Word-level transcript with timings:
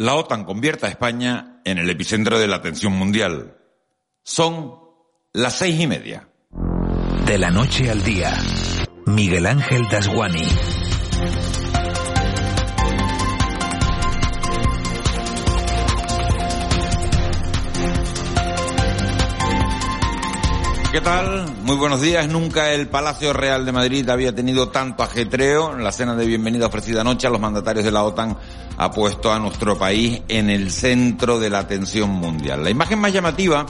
La 0.00 0.14
OTAN 0.14 0.44
convierte 0.44 0.86
a 0.86 0.88
España 0.88 1.60
en 1.62 1.76
el 1.76 1.90
epicentro 1.90 2.38
de 2.38 2.48
la 2.48 2.56
atención 2.56 2.94
mundial. 2.94 3.58
Son 4.22 4.76
las 5.34 5.58
seis 5.58 5.78
y 5.78 5.86
media. 5.86 6.26
De 7.26 7.36
la 7.36 7.50
noche 7.50 7.90
al 7.90 8.02
día, 8.02 8.32
Miguel 9.04 9.44
Ángel 9.44 9.86
Dasguani. 9.90 10.48
¿Qué 20.92 21.00
tal? 21.00 21.46
Muy 21.62 21.76
buenos 21.76 22.00
días. 22.00 22.26
Nunca 22.26 22.72
el 22.72 22.88
Palacio 22.88 23.32
Real 23.32 23.64
de 23.64 23.70
Madrid 23.70 24.08
había 24.10 24.34
tenido 24.34 24.70
tanto 24.70 25.04
ajetreo. 25.04 25.78
La 25.78 25.92
cena 25.92 26.16
de 26.16 26.26
bienvenida 26.26 26.66
ofrecida 26.66 27.02
anoche 27.02 27.28
a 27.28 27.30
los 27.30 27.40
mandatarios 27.40 27.84
de 27.84 27.92
la 27.92 28.02
OTAN 28.02 28.36
ha 28.76 28.90
puesto 28.90 29.32
a 29.32 29.38
nuestro 29.38 29.78
país 29.78 30.20
en 30.26 30.50
el 30.50 30.72
centro 30.72 31.38
de 31.38 31.48
la 31.48 31.60
atención 31.60 32.10
mundial. 32.10 32.64
La 32.64 32.70
imagen 32.70 32.98
más 32.98 33.12
llamativa 33.12 33.66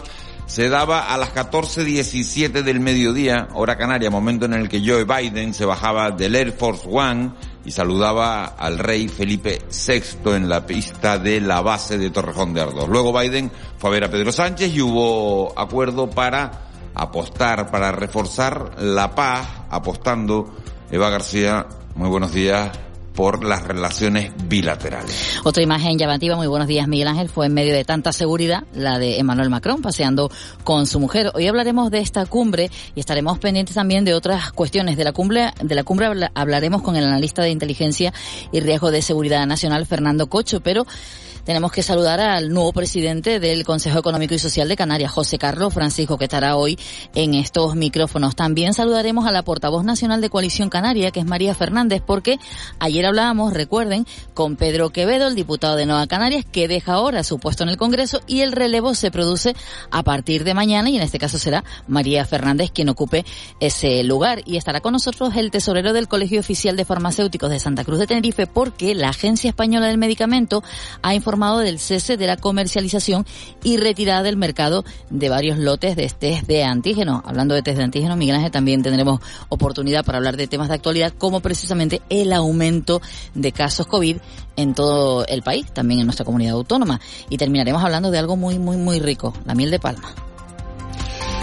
se 0.47 0.71
daba 0.71 1.13
a 1.13 1.19
las 1.19 1.35
14.17 1.35 2.63
del 2.63 2.81
mediodía, 2.81 3.48
hora 3.53 3.77
canaria, 3.77 4.09
momento 4.09 4.47
en 4.47 4.55
el 4.55 4.71
que 4.71 4.81
Joe 4.83 5.05
Biden 5.05 5.53
se 5.53 5.67
bajaba 5.67 6.13
del 6.13 6.35
Air 6.35 6.53
Force 6.53 6.89
One 6.91 7.33
y 7.67 7.71
saludaba 7.71 8.47
al 8.47 8.79
rey 8.79 9.09
Felipe 9.09 9.59
VI 9.71 10.37
en 10.37 10.48
la 10.48 10.65
pista 10.65 11.19
de 11.19 11.43
la 11.43 11.61
base 11.61 11.98
de 11.98 12.09
Torrejón 12.09 12.55
de 12.55 12.63
Ardoz. 12.63 12.89
Luego 12.89 13.13
Biden 13.13 13.53
fue 13.77 13.91
a 13.91 13.93
ver 13.93 14.05
a 14.05 14.11
Pedro 14.11 14.33
Sánchez 14.33 14.75
y 14.75 14.81
hubo 14.81 15.53
acuerdo 15.55 16.09
para 16.09 16.70
apostar, 16.94 17.70
para 17.70 17.92
reforzar 17.92 18.80
la 18.80 19.14
paz, 19.14 19.46
apostando, 19.70 20.55
Eva 20.91 21.10
García, 21.10 21.66
muy 21.94 22.08
buenos 22.08 22.33
días, 22.33 22.70
por 23.14 23.44
las 23.44 23.62
relaciones 23.64 24.33
bilaterales. 24.48 25.41
Otra 25.44 25.62
imagen 25.62 25.98
llamativa, 25.98 26.36
muy 26.36 26.46
buenos 26.46 26.68
días 26.68 26.88
Miguel 26.88 27.08
Ángel, 27.08 27.28
fue 27.28 27.46
en 27.46 27.55
medio 27.55 27.74
de 27.74 27.84
tanta 27.84 28.12
seguridad, 28.12 28.64
la 28.74 28.98
de 28.98 29.18
Emmanuel 29.18 29.50
Macron 29.50 29.83
paseando 29.83 30.30
con 30.64 30.86
su 30.86 31.00
mujer. 31.00 31.30
Hoy 31.34 31.46
hablaremos 31.46 31.91
de 31.91 32.00
esta 32.00 32.24
cumbre 32.27 32.70
y 32.95 33.00
estaremos 33.00 33.39
pendientes 33.39 33.74
también 33.74 34.05
de 34.05 34.14
otras 34.14 34.52
cuestiones. 34.52 34.96
De 34.96 35.05
la 35.05 35.12
cumbre, 35.12 35.52
de 35.62 35.74
la 35.74 35.84
cumbre 35.84 36.08
hablaremos 36.34 36.83
con 36.83 36.96
el 36.96 37.05
analista 37.05 37.42
de 37.42 37.50
inteligencia 37.50 38.12
y 38.52 38.61
riesgo 38.61 38.90
de 38.90 39.02
seguridad 39.02 39.45
nacional, 39.46 39.86
Fernando 39.86 40.29
Cocho, 40.29 40.61
pero 40.61 40.86
tenemos 41.50 41.72
que 41.72 41.83
saludar 41.83 42.20
al 42.20 42.50
nuevo 42.50 42.72
presidente 42.72 43.40
del 43.40 43.64
Consejo 43.64 43.98
Económico 43.98 44.34
y 44.34 44.38
Social 44.38 44.68
de 44.68 44.77
Canarias, 44.77 45.11
José 45.11 45.36
Carlos 45.36 45.74
Francisco, 45.74 46.16
que 46.16 46.27
estará 46.27 46.55
hoy 46.55 46.78
en 47.12 47.34
estos 47.34 47.74
micrófonos. 47.74 48.36
También 48.36 48.72
saludaremos 48.72 49.27
a 49.27 49.33
la 49.33 49.42
portavoz 49.42 49.84
nacional 49.84 50.20
de 50.20 50.30
Coalición 50.30 50.70
Canaria, 50.70 51.11
que 51.11 51.18
es 51.18 51.27
María 51.27 51.52
Fernández, 51.56 52.05
porque 52.06 52.38
ayer 52.78 53.05
hablábamos, 53.05 53.52
recuerden, 53.52 54.06
con 54.33 54.55
Pedro 54.55 54.90
Quevedo, 54.90 55.27
el 55.27 55.34
diputado 55.34 55.74
de 55.74 55.86
Nueva 55.86 56.06
Canarias, 56.06 56.44
que 56.44 56.68
deja 56.68 56.92
ahora 56.92 57.24
su 57.24 57.40
puesto 57.40 57.64
en 57.64 57.70
el 57.70 57.77
Congreso 57.77 58.20
y 58.28 58.42
el 58.42 58.52
relevo 58.52 58.94
se 58.94 59.11
produce 59.11 59.56
a 59.90 60.05
partir 60.05 60.44
de 60.44 60.55
mañana 60.55 60.88
y 60.88 60.98
en 60.98 61.02
este 61.02 61.18
caso 61.18 61.36
será 61.36 61.64
María 61.88 62.24
Fernández 62.27 62.70
quien 62.70 62.90
ocupe 62.90 63.24
ese 63.58 64.05
lugar. 64.05 64.42
Y 64.46 64.56
estará 64.56 64.80
con 64.80 64.92
nosotros 64.92 65.34
el 65.34 65.50
tesorero 65.50 65.92
del 65.92 66.06
Colegio 66.06 66.38
Oficial 66.38 66.77
de 66.77 66.84
Farmacéuticos 66.84 67.50
de 67.50 67.58
Santa 67.58 67.82
Cruz 67.82 67.98
de 67.98 68.06
Tenerife, 68.06 68.46
porque 68.46 68.94
la 68.94 69.08
Agencia 69.08 69.48
Española 69.48 69.88
del 69.88 69.98
Medicamento 69.98 70.62
ha 71.02 71.12
informado 71.12 71.39
del 71.40 71.78
cese 71.78 72.18
de 72.18 72.27
la 72.27 72.36
comercialización 72.36 73.24
y 73.64 73.78
retirada 73.78 74.23
del 74.23 74.36
mercado 74.36 74.84
de 75.08 75.30
varios 75.30 75.56
lotes 75.56 75.96
de 75.96 76.06
test 76.06 76.46
de 76.46 76.64
antígeno. 76.64 77.23
Hablando 77.24 77.55
de 77.55 77.62
test 77.62 77.78
de 77.78 77.84
antígeno, 77.84 78.14
Miguel 78.14 78.36
Ángel, 78.36 78.51
también 78.51 78.83
tendremos 78.83 79.20
oportunidad 79.48 80.05
para 80.05 80.18
hablar 80.18 80.36
de 80.36 80.46
temas 80.46 80.68
de 80.68 80.74
actualidad 80.74 81.14
como 81.17 81.40
precisamente 81.40 82.02
el 82.11 82.34
aumento 82.34 83.00
de 83.34 83.52
casos 83.52 83.86
COVID 83.86 84.18
en 84.56 84.74
todo 84.74 85.24
el 85.27 85.42
país, 85.42 85.73
también 85.73 86.00
en 86.00 86.06
nuestra 86.06 86.27
comunidad 86.27 86.52
autónoma. 86.52 87.00
Y 87.30 87.39
terminaremos 87.39 87.83
hablando 87.83 88.11
de 88.11 88.18
algo 88.18 88.36
muy, 88.36 88.58
muy, 88.58 88.77
muy 88.77 89.00
rico, 89.00 89.33
la 89.46 89.55
miel 89.55 89.70
de 89.70 89.80
palma. 89.80 90.14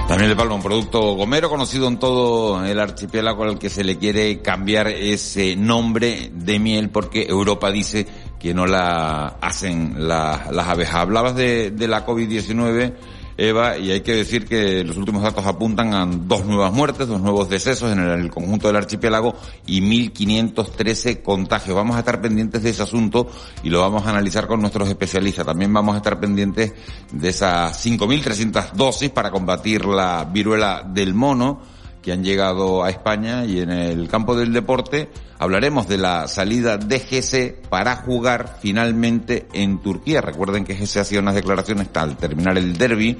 La 0.07 0.15
miel 0.15 0.29
de 0.29 0.35
palma, 0.37 0.55
un 0.55 0.63
producto 0.63 1.15
gomero 1.15 1.49
conocido 1.49 1.87
en 1.89 1.99
todo 1.99 2.63
el 2.63 2.79
archipiélago 2.79 3.43
al 3.43 3.59
que 3.59 3.69
se 3.69 3.83
le 3.83 3.97
quiere 3.97 4.41
cambiar 4.41 4.87
ese 4.87 5.57
nombre 5.57 6.31
de 6.33 6.59
miel 6.59 6.89
porque 6.89 7.23
Europa 7.23 7.71
dice 7.71 8.07
que 8.47 8.53
no 8.53 8.65
la 8.65 9.35
hacen 9.41 10.07
las 10.07 10.47
abejas. 10.47 10.95
Hablabas 10.95 11.35
de, 11.35 11.71
de 11.71 11.85
la 11.85 12.05
COVID-19, 12.05 12.93
Eva, 13.35 13.77
y 13.77 13.91
hay 13.91 13.99
que 13.99 14.15
decir 14.15 14.45
que 14.47 14.85
los 14.85 14.95
últimos 14.95 15.21
datos 15.21 15.45
apuntan 15.45 15.93
a 15.93 16.05
dos 16.05 16.45
nuevas 16.45 16.71
muertes, 16.71 17.09
dos 17.09 17.19
nuevos 17.19 17.49
decesos 17.49 17.91
en 17.91 17.99
el, 17.99 18.29
conjunto 18.29 18.67
del 18.67 18.77
archipiélago 18.77 19.35
y 19.65 19.81
1.513 19.81 21.21
contagios. 21.23 21.75
Vamos 21.75 21.97
a 21.97 21.99
estar 21.99 22.21
pendientes 22.21 22.63
de 22.63 22.69
ese 22.69 22.83
asunto 22.83 23.29
y 23.63 23.69
lo 23.69 23.81
vamos 23.81 24.05
a 24.05 24.11
analizar 24.11 24.47
con 24.47 24.61
nuestros 24.61 24.87
especialistas. 24.87 25.45
También 25.45 25.73
vamos 25.73 25.95
a 25.95 25.97
estar 25.97 26.17
pendientes 26.17 26.71
de 27.11 27.27
esas 27.27 27.85
5.300 27.85 28.71
dosis 28.71 29.09
para 29.09 29.29
combatir 29.29 29.85
la 29.85 30.23
viruela 30.23 30.83
del 30.87 31.13
mono 31.13 31.59
que 32.07 32.13
han 32.13 32.23
llegado 32.23 32.85
a 32.85 32.89
España 32.89 33.43
y 33.43 33.59
en 33.59 33.69
el 33.69 34.07
campo 34.07 34.33
del 34.33 34.53
deporte 34.53 35.09
hablaremos 35.39 35.89
de 35.89 35.97
la 35.97 36.29
salida 36.29 36.77
de 36.77 37.01
GC 37.01 37.67
para 37.67 37.97
jugar 37.97 38.59
finalmente 38.61 39.45
en 39.51 39.81
Turquía. 39.81 40.21
Recuerden 40.21 40.63
que 40.63 40.73
GC 40.73 41.01
hacía 41.01 41.19
unas 41.19 41.35
declaraciones 41.35 41.89
al 41.95 42.15
terminar 42.15 42.57
el 42.57 42.77
derby, 42.77 43.17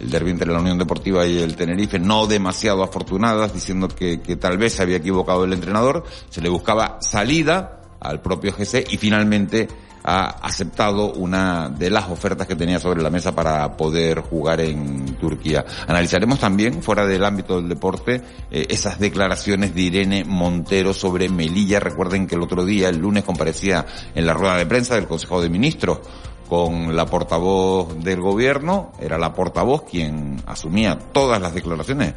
el 0.00 0.10
derby 0.10 0.30
entre 0.30 0.50
la 0.50 0.58
Unión 0.58 0.78
Deportiva 0.78 1.26
y 1.26 1.36
el 1.36 1.54
Tenerife, 1.54 1.98
no 1.98 2.26
demasiado 2.26 2.82
afortunadas, 2.82 3.52
diciendo 3.52 3.88
que, 3.88 4.22
que 4.22 4.36
tal 4.36 4.56
vez 4.56 4.72
se 4.72 4.84
había 4.84 4.96
equivocado 4.96 5.44
el 5.44 5.52
entrenador, 5.52 6.04
se 6.30 6.40
le 6.40 6.48
buscaba 6.48 6.96
salida 7.02 7.79
al 8.00 8.20
propio 8.20 8.52
GC 8.52 8.86
y 8.90 8.96
finalmente 8.96 9.68
ha 10.02 10.28
aceptado 10.46 11.12
una 11.12 11.68
de 11.68 11.90
las 11.90 12.08
ofertas 12.08 12.46
que 12.46 12.56
tenía 12.56 12.78
sobre 12.78 13.02
la 13.02 13.10
mesa 13.10 13.34
para 13.34 13.76
poder 13.76 14.20
jugar 14.20 14.60
en 14.60 15.16
Turquía. 15.16 15.64
Analizaremos 15.86 16.38
también, 16.38 16.82
fuera 16.82 17.06
del 17.06 17.24
ámbito 17.24 17.56
del 17.56 17.68
deporte, 17.68 18.22
eh, 18.50 18.66
esas 18.68 18.98
declaraciones 18.98 19.74
de 19.74 19.82
Irene 19.82 20.24
Montero 20.24 20.94
sobre 20.94 21.28
Melilla. 21.28 21.80
Recuerden 21.80 22.26
que 22.26 22.36
el 22.36 22.42
otro 22.42 22.64
día, 22.64 22.88
el 22.88 22.98
lunes, 22.98 23.24
comparecía 23.24 23.84
en 24.14 24.26
la 24.26 24.32
rueda 24.32 24.56
de 24.56 24.66
prensa 24.66 24.94
del 24.94 25.06
Consejo 25.06 25.42
de 25.42 25.50
Ministros 25.50 26.00
con 26.48 26.96
la 26.96 27.06
portavoz 27.06 28.02
del 28.02 28.20
gobierno, 28.20 28.92
era 29.00 29.18
la 29.18 29.32
portavoz 29.32 29.84
quien 29.88 30.42
asumía 30.46 30.98
todas 30.98 31.40
las 31.40 31.54
declaraciones 31.54 32.14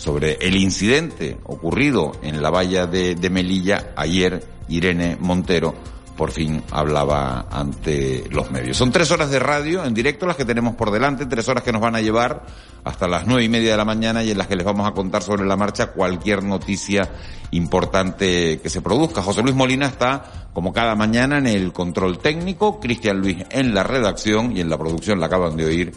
sobre 0.00 0.38
el 0.40 0.56
incidente 0.56 1.36
ocurrido 1.44 2.12
en 2.22 2.40
la 2.40 2.48
valla 2.48 2.86
de, 2.86 3.30
Melilla 3.30 3.92
ayer, 3.96 4.42
Irene 4.68 5.18
Montero 5.20 5.74
por 6.16 6.32
fin 6.32 6.62
hablaba 6.70 7.46
ante 7.50 8.24
los 8.30 8.50
medios. 8.50 8.76
Son 8.76 8.90
tres 8.92 9.10
horas 9.10 9.30
de 9.30 9.38
radio 9.38 9.84
en 9.84 9.94
directo 9.94 10.26
las 10.26 10.36
que 10.36 10.44
tenemos 10.44 10.74
por 10.74 10.90
delante, 10.90 11.26
tres 11.26 11.48
horas 11.48 11.62
que 11.64 11.72
nos 11.72 11.82
van 11.82 11.96
a 11.96 12.00
llevar 12.00 12.44
hasta 12.84 13.08
las 13.08 13.26
nueve 13.26 13.44
y 13.44 13.48
media 13.48 13.72
de 13.72 13.76
la 13.76 13.84
mañana 13.84 14.22
y 14.22 14.30
en 14.30 14.38
las 14.38 14.46
que 14.46 14.56
les 14.56 14.64
vamos 14.64 14.86
a 14.88 14.92
contar 14.92 15.22
sobre 15.22 15.46
la 15.46 15.56
marcha 15.56 15.92
cualquier 15.92 16.42
noticia 16.42 17.10
importante 17.50 18.58
que 18.62 18.70
se 18.70 18.80
produzca. 18.80 19.22
José 19.22 19.42
Luis 19.42 19.54
Molina 19.54 19.86
está, 19.86 20.48
como 20.52 20.72
cada 20.72 20.94
mañana, 20.94 21.38
en 21.38 21.46
el 21.46 21.72
control 21.72 22.18
técnico, 22.18 22.80
Cristian 22.80 23.18
Luis 23.18 23.38
en 23.50 23.74
la 23.74 23.82
redacción 23.82 24.56
y 24.56 24.60
en 24.60 24.70
la 24.70 24.78
producción 24.78 25.20
la 25.20 25.26
acaban 25.26 25.56
de 25.56 25.64
oír 25.64 25.92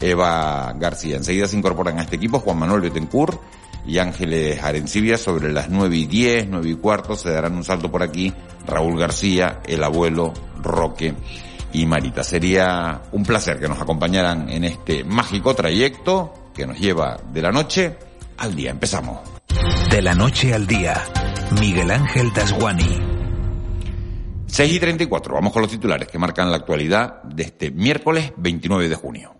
Eva 0.00 0.72
García. 0.78 1.16
Enseguida 1.16 1.46
se 1.48 1.56
incorporan 1.56 1.98
a 1.98 2.02
este 2.02 2.16
equipo 2.16 2.40
Juan 2.40 2.58
Manuel 2.58 2.82
Betancourt 2.82 3.40
y 3.86 3.98
Ángeles 3.98 4.62
Arencibia 4.62 5.16
sobre 5.16 5.52
las 5.52 5.68
9 5.68 5.96
y 5.96 6.06
10, 6.06 6.48
9 6.48 6.68
y 6.70 6.74
cuarto 6.74 7.16
se 7.16 7.30
darán 7.30 7.54
un 7.54 7.64
salto 7.64 7.90
por 7.90 8.02
aquí 8.02 8.32
Raúl 8.66 8.98
García, 8.98 9.60
el 9.66 9.82
abuelo 9.84 10.32
Roque 10.62 11.14
y 11.72 11.86
Marita. 11.86 12.24
Sería 12.24 13.02
un 13.12 13.22
placer 13.22 13.60
que 13.60 13.68
nos 13.68 13.80
acompañaran 13.80 14.48
en 14.48 14.64
este 14.64 15.04
mágico 15.04 15.54
trayecto 15.54 16.50
que 16.54 16.66
nos 16.66 16.78
lleva 16.78 17.16
de 17.32 17.42
la 17.42 17.52
noche 17.52 17.96
al 18.38 18.54
día. 18.54 18.70
Empezamos. 18.70 19.20
De 19.90 20.02
la 20.02 20.14
noche 20.14 20.52
al 20.52 20.66
día, 20.66 21.04
Miguel 21.60 21.90
Ángel 21.90 22.32
Dasguani. 22.34 22.98
6 24.46 24.72
y 24.72 24.80
34, 24.80 25.34
vamos 25.34 25.52
con 25.52 25.62
los 25.62 25.70
titulares 25.70 26.08
que 26.08 26.18
marcan 26.18 26.50
la 26.50 26.56
actualidad 26.56 27.22
de 27.24 27.42
este 27.44 27.70
miércoles 27.70 28.32
29 28.36 28.88
de 28.88 28.94
junio. 28.94 29.36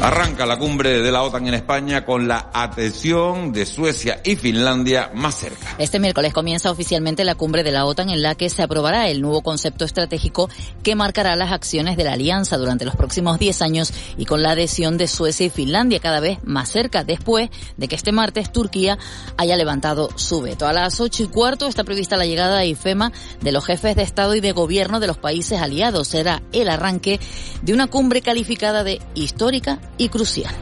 Arranca 0.00 0.46
la 0.46 0.56
cumbre 0.56 1.02
de 1.02 1.10
la 1.10 1.24
OTAN 1.24 1.48
en 1.48 1.54
España 1.54 2.04
con 2.04 2.28
la 2.28 2.50
atención 2.54 3.52
de 3.52 3.66
Suecia 3.66 4.20
y 4.24 4.36
Finlandia 4.36 5.10
más 5.12 5.34
cerca. 5.34 5.74
Este 5.76 5.98
miércoles 5.98 6.32
comienza 6.32 6.70
oficialmente 6.70 7.24
la 7.24 7.34
cumbre 7.34 7.64
de 7.64 7.72
la 7.72 7.84
OTAN 7.84 8.08
en 8.10 8.22
la 8.22 8.36
que 8.36 8.48
se 8.48 8.62
aprobará 8.62 9.08
el 9.08 9.20
nuevo 9.20 9.42
concepto 9.42 9.84
estratégico 9.84 10.48
que 10.84 10.94
marcará 10.94 11.34
las 11.34 11.50
acciones 11.50 11.96
de 11.96 12.04
la 12.04 12.12
alianza 12.12 12.56
durante 12.58 12.84
los 12.84 12.94
próximos 12.94 13.40
10 13.40 13.60
años 13.60 13.92
y 14.16 14.24
con 14.24 14.40
la 14.40 14.52
adhesión 14.52 14.98
de 14.98 15.08
Suecia 15.08 15.46
y 15.46 15.50
Finlandia 15.50 15.98
cada 15.98 16.20
vez 16.20 16.38
más 16.44 16.68
cerca 16.70 17.02
después 17.02 17.50
de 17.76 17.88
que 17.88 17.96
este 17.96 18.12
martes 18.12 18.52
Turquía 18.52 18.98
haya 19.36 19.56
levantado 19.56 20.10
su 20.14 20.40
veto. 20.40 20.68
A 20.68 20.72
las 20.72 21.00
8 21.00 21.24
y 21.24 21.26
cuarto 21.26 21.66
está 21.66 21.82
prevista 21.82 22.16
la 22.16 22.24
llegada 22.24 22.58
a 22.58 22.64
IFEMA 22.64 23.10
de 23.40 23.50
los 23.50 23.64
jefes 23.64 23.96
de 23.96 24.04
Estado 24.04 24.36
y 24.36 24.40
de 24.40 24.52
Gobierno 24.52 25.00
de 25.00 25.08
los 25.08 25.18
países 25.18 25.60
aliados. 25.60 26.06
Será 26.06 26.40
el 26.52 26.68
arranque 26.68 27.18
de 27.62 27.72
una 27.72 27.88
cumbre 27.88 28.22
calificada 28.22 28.84
de 28.84 29.00
histórica 29.16 29.80
y 29.98 30.08
crucial. 30.08 30.54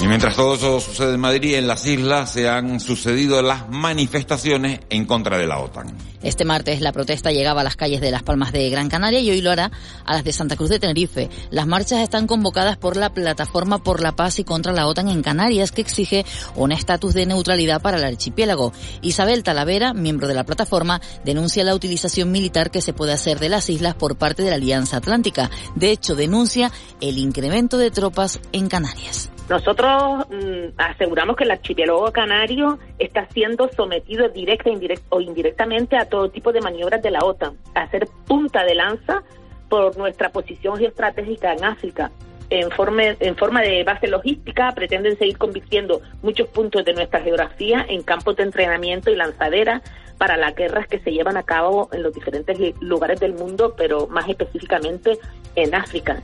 Y 0.00 0.06
mientras 0.06 0.36
todo 0.36 0.54
eso 0.54 0.80
sucede 0.80 1.14
en 1.14 1.20
Madrid, 1.20 1.54
en 1.54 1.66
las 1.66 1.86
islas 1.86 2.30
se 2.30 2.46
han 2.46 2.78
sucedido 2.78 3.40
las 3.40 3.70
manifestaciones 3.70 4.80
en 4.90 5.06
contra 5.06 5.38
de 5.38 5.46
la 5.46 5.58
OTAN. 5.58 5.96
Este 6.24 6.46
martes 6.46 6.80
la 6.80 6.92
protesta 6.92 7.30
llegaba 7.30 7.60
a 7.60 7.64
las 7.64 7.76
calles 7.76 8.00
de 8.00 8.10
Las 8.10 8.22
Palmas 8.22 8.50
de 8.50 8.70
Gran 8.70 8.88
Canaria 8.88 9.20
y 9.20 9.30
hoy 9.30 9.42
lo 9.42 9.50
hará 9.50 9.70
a 10.06 10.14
las 10.14 10.24
de 10.24 10.32
Santa 10.32 10.56
Cruz 10.56 10.70
de 10.70 10.78
Tenerife. 10.78 11.28
Las 11.50 11.66
marchas 11.66 12.00
están 12.00 12.26
convocadas 12.26 12.78
por 12.78 12.96
la 12.96 13.12
Plataforma 13.12 13.82
por 13.82 14.00
la 14.00 14.16
Paz 14.16 14.38
y 14.38 14.44
contra 14.44 14.72
la 14.72 14.86
OTAN 14.86 15.08
en 15.08 15.22
Canarias, 15.22 15.70
que 15.70 15.82
exige 15.82 16.24
un 16.56 16.72
estatus 16.72 17.12
de 17.12 17.26
neutralidad 17.26 17.82
para 17.82 17.98
el 17.98 18.04
archipiélago. 18.04 18.72
Isabel 19.02 19.42
Talavera, 19.42 19.92
miembro 19.92 20.26
de 20.26 20.34
la 20.34 20.44
plataforma, 20.44 21.00
denuncia 21.24 21.62
la 21.62 21.74
utilización 21.74 22.32
militar 22.32 22.70
que 22.70 22.80
se 22.80 22.94
puede 22.94 23.12
hacer 23.12 23.38
de 23.38 23.50
las 23.50 23.68
islas 23.68 23.94
por 23.94 24.16
parte 24.16 24.42
de 24.42 24.50
la 24.50 24.56
Alianza 24.56 24.96
Atlántica. 24.96 25.50
De 25.74 25.90
hecho, 25.90 26.14
denuncia 26.14 26.72
el 27.02 27.18
incremento 27.18 27.76
de 27.76 27.90
tropas 27.90 28.40
en 28.52 28.68
Canarias. 28.68 29.30
Nosotros 29.48 30.26
mm, 30.30 30.78
aseguramos 30.78 31.36
que 31.36 31.44
el 31.44 31.50
archipiélago 31.50 32.10
canario 32.12 32.78
está 32.98 33.28
siendo 33.28 33.68
sometido 33.68 34.28
directa 34.30 34.70
o 35.10 35.20
indirectamente 35.20 35.96
a 35.96 36.08
todo 36.08 36.30
tipo 36.30 36.52
de 36.52 36.62
maniobras 36.62 37.02
de 37.02 37.10
la 37.10 37.20
OTAN, 37.20 37.56
a 37.74 37.86
ser 37.90 38.08
punta 38.26 38.64
de 38.64 38.74
lanza 38.74 39.22
por 39.68 39.96
nuestra 39.98 40.30
posición 40.30 40.78
geoestratégica 40.78 41.52
en 41.52 41.64
África. 41.64 42.10
En 42.50 42.70
forma, 42.70 43.02
en 43.02 43.36
forma 43.36 43.60
de 43.62 43.84
base 43.84 44.06
logística, 44.06 44.72
pretenden 44.72 45.18
seguir 45.18 45.36
convirtiendo 45.36 46.00
muchos 46.22 46.48
puntos 46.48 46.84
de 46.84 46.94
nuestra 46.94 47.20
geografía 47.20 47.84
en 47.88 48.02
campos 48.02 48.36
de 48.36 48.44
entrenamiento 48.44 49.10
y 49.10 49.16
lanzadera 49.16 49.82
para 50.18 50.36
las 50.36 50.54
guerras 50.54 50.86
que 50.86 51.00
se 51.00 51.12
llevan 51.12 51.36
a 51.36 51.42
cabo 51.42 51.88
en 51.92 52.02
los 52.02 52.14
diferentes 52.14 52.56
lugares 52.80 53.20
del 53.20 53.34
mundo, 53.34 53.74
pero 53.76 54.06
más 54.06 54.28
específicamente 54.28 55.18
en 55.54 55.74
África. 55.74 56.22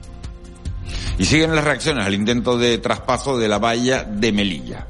Y 1.19 1.25
siguen 1.25 1.55
las 1.55 1.65
reacciones 1.65 2.07
al 2.07 2.15
intento 2.15 2.59
de 2.59 2.79
traspaso 2.79 3.39
de 3.39 3.49
la 3.49 3.59
valla 3.59 4.05
de 4.05 4.33
Melilla. 4.33 4.87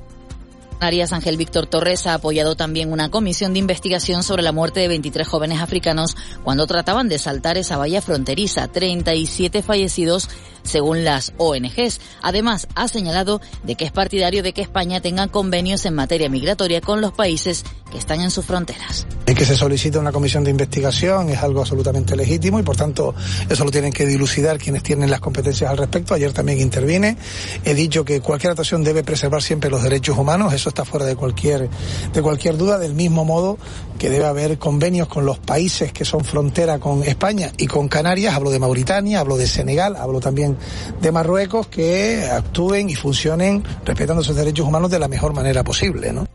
Arias 0.81 1.13
Ángel 1.13 1.37
Víctor 1.37 1.67
Torres 1.67 2.07
ha 2.07 2.15
apoyado 2.15 2.57
también 2.57 2.91
una 2.91 3.11
comisión 3.11 3.53
de 3.53 3.59
investigación 3.59 4.23
sobre 4.23 4.43
la 4.43 4.53
muerte 4.53 4.81
de 4.81 4.89
23 4.89 5.29
jóvenes 5.29 5.61
africanos 5.61 6.17
cuando 6.43 6.67
trataban 6.67 7.09
de 7.09 7.19
saltar 7.19 7.59
esa 7.59 7.77
valla 7.77 8.01
fronteriza. 8.01 8.69
37 8.69 9.63
fallecidos 9.63 10.29
según 10.63 11.05
las 11.05 11.33
ONGs. 11.37 12.01
Además, 12.23 12.67
ha 12.75 12.89
señalado 12.89 13.41
de 13.63 13.75
que 13.75 13.85
es 13.85 13.93
partidario 13.93 14.43
de 14.43 14.53
que 14.53 14.63
España 14.63 15.01
tenga 15.01 15.29
convenios 15.29 15.85
en 15.85 15.95
materia 15.95 16.29
migratoria 16.29 16.81
con 16.81 17.01
los 17.01 17.13
países 17.13 17.65
que 17.91 17.99
están 17.99 18.21
en 18.21 18.31
sus 18.31 18.47
fronteras. 18.47 19.07
Y 19.27 19.35
que 19.35 19.45
se 19.45 19.57
solicite 19.57 19.99
una 19.99 20.13
comisión 20.13 20.45
de 20.45 20.51
investigación 20.51 21.29
es 21.31 21.43
algo 21.43 21.61
absolutamente 21.61 22.17
legítimo 22.17 22.59
y 22.59 22.63
por 22.63 22.77
tanto 22.77 23.15
eso 23.49 23.65
lo 23.65 23.71
tienen 23.71 23.93
que 23.93 24.07
dilucidar 24.07 24.59
quienes 24.59 24.83
tienen 24.83 25.11
las 25.11 25.21
competencias 25.21 25.71
al 25.71 25.77
respecto. 25.77 26.15
Ayer 26.15 26.33
también 26.33 26.61
intervine. 26.61 27.17
He 27.65 27.75
dicho 27.75 28.05
que 28.05 28.21
cualquier 28.21 28.51
actuación 28.53 28.85
debe 28.85 29.03
preservar 29.03 29.43
siempre 29.43 29.71
los 29.71 29.83
derechos 29.83 30.17
humanos. 30.17 30.53
Eso 30.53 30.70
está 30.71 30.85
fuera 30.85 31.07
de 31.07 31.17
cualquier, 31.17 31.69
de 32.13 32.23
cualquier 32.23 32.57
duda. 32.57 32.79
Del 32.79 32.95
mismo 32.95 33.25
modo 33.25 33.59
que 33.99 34.09
debe 34.09 34.27
haber 34.27 34.59
convenios 34.59 35.09
con 35.09 35.27
los 35.27 35.39
países 35.39 35.93
que 35.93 36.05
son 36.05 36.25
frontera 36.25 36.79
con 36.79 37.05
España 37.05 37.53
y 37.59 37.67
con 37.67 37.89
Canarias. 37.89 38.35
Hablo 38.35 38.51
de 38.51 38.59
Mauritania, 38.59 39.21
hablo 39.21 39.37
de 39.37 39.47
Senegal, 39.47 39.97
hablo 39.97 40.21
también 40.21 40.57
de 41.01 41.13
Marruecos 41.13 41.67
que 41.67 42.25
actúen 42.31 42.89
y 42.89 42.95
funcionen 42.95 43.63
respetando 43.85 44.23
sus 44.23 44.37
derechos 44.37 44.67
humanos 44.67 44.91
de 44.91 44.99
la 44.99 45.09
mejor 45.09 45.35
manera 45.35 45.63
posible, 45.63 46.13
¿no? 46.13 46.27